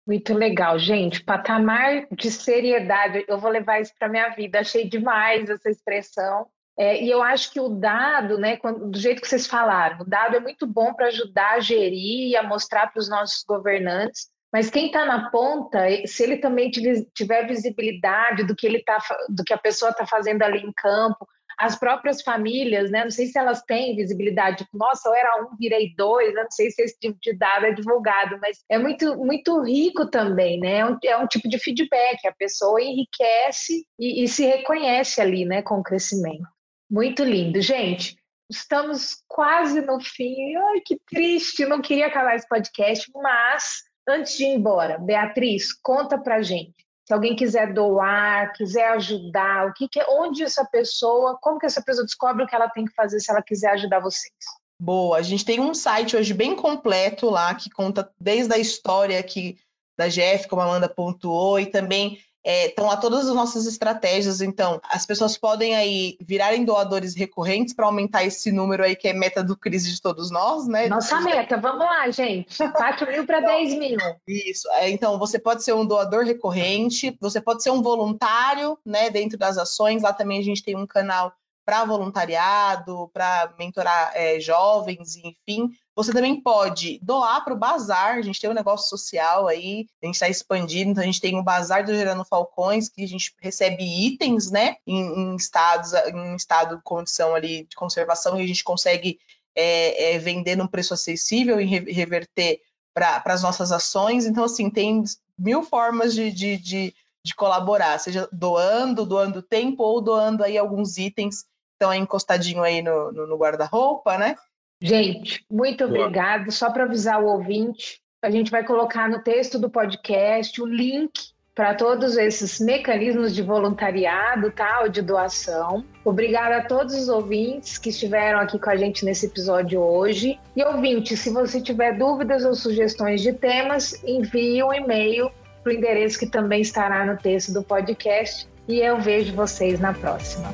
[0.08, 1.24] Muito legal, gente.
[1.24, 3.26] Patamar de seriedade.
[3.28, 4.60] Eu vou levar isso para minha vida.
[4.60, 6.48] Achei demais essa expressão.
[6.78, 10.10] É, e eu acho que o dado, né, quando, do jeito que vocês falaram, o
[10.10, 14.28] dado é muito bom para ajudar a gerir e a mostrar para os nossos governantes,
[14.52, 19.00] mas quem está na ponta, se ele também tiver visibilidade do que ele tá,
[19.30, 23.04] do que a pessoa está fazendo ali em campo, as próprias famílias, né?
[23.04, 26.44] Não sei se elas têm visibilidade, tipo, nossa, eu era um, virei dois, né?
[26.44, 30.60] não sei se esse tipo de dado é divulgado, mas é muito, muito rico também,
[30.60, 30.78] né?
[30.78, 35.46] É um, é um tipo de feedback, a pessoa enriquece e, e se reconhece ali,
[35.46, 36.55] né, com o crescimento.
[36.90, 37.62] Muito lindo.
[37.62, 38.16] Gente,
[38.50, 40.56] estamos quase no fim.
[40.56, 46.18] Ai, que triste, não queria acabar esse podcast, mas antes de ir embora, Beatriz, conta
[46.18, 46.76] pra gente.
[47.08, 51.66] Se alguém quiser doar, quiser ajudar, o que, que é, onde essa pessoa, como que
[51.66, 54.34] essa pessoa descobre o que ela tem que fazer se ela quiser ajudar vocês?
[54.80, 59.20] Boa, a gente tem um site hoje bem completo lá que conta desde a história
[59.20, 59.58] aqui
[59.98, 64.40] da GF, como a Amanda pontuou, e também estão é, lá todas as nossas estratégias,
[64.40, 69.14] então as pessoas podem aí virarem doadores recorrentes para aumentar esse número aí que é
[69.14, 70.88] meta do crise de todos nós, né?
[70.88, 72.58] Nossa meta, vamos lá, gente.
[72.58, 74.00] 4 mil para 10 então, mil.
[74.28, 74.70] Isso.
[74.74, 79.10] É, então, você pode ser um doador recorrente, você pode ser um voluntário, né?
[79.10, 80.04] Dentro das ações.
[80.04, 81.34] Lá também a gente tem um canal
[81.66, 85.72] para voluntariado, para mentorar é, jovens, enfim.
[85.96, 88.18] Você também pode doar para o bazar.
[88.18, 90.92] A gente tem um negócio social aí, a gente está expandindo.
[90.92, 94.76] Então, a gente tem o bazar do Gerando Falcões, que a gente recebe itens, né,
[94.86, 99.20] em, em estados, em estado de condição ali de conservação, e a gente consegue
[99.56, 102.60] é, é, vender num preço acessível e reverter
[102.94, 104.26] para as nossas ações.
[104.26, 105.02] Então, assim, tem
[105.38, 106.94] mil formas de, de, de,
[107.24, 113.12] de colaborar, seja doando, doando tempo ou doando aí alguns itens estão encostadinho aí no,
[113.12, 114.36] no, no guarda-roupa, né?
[114.82, 116.02] Gente, muito Boa.
[116.02, 116.52] obrigado.
[116.52, 121.12] Só para avisar o ouvinte, a gente vai colocar no texto do podcast o link
[121.56, 125.86] para todos esses mecanismos de voluntariado, tal, de doação.
[126.04, 130.38] Obrigada a todos os ouvintes que estiveram aqui com a gente nesse episódio hoje.
[130.54, 135.32] E ouvinte, se você tiver dúvidas ou sugestões de temas, envie um e-mail
[135.64, 139.94] para o endereço que também estará no texto do podcast e eu vejo vocês na
[139.94, 140.54] próxima.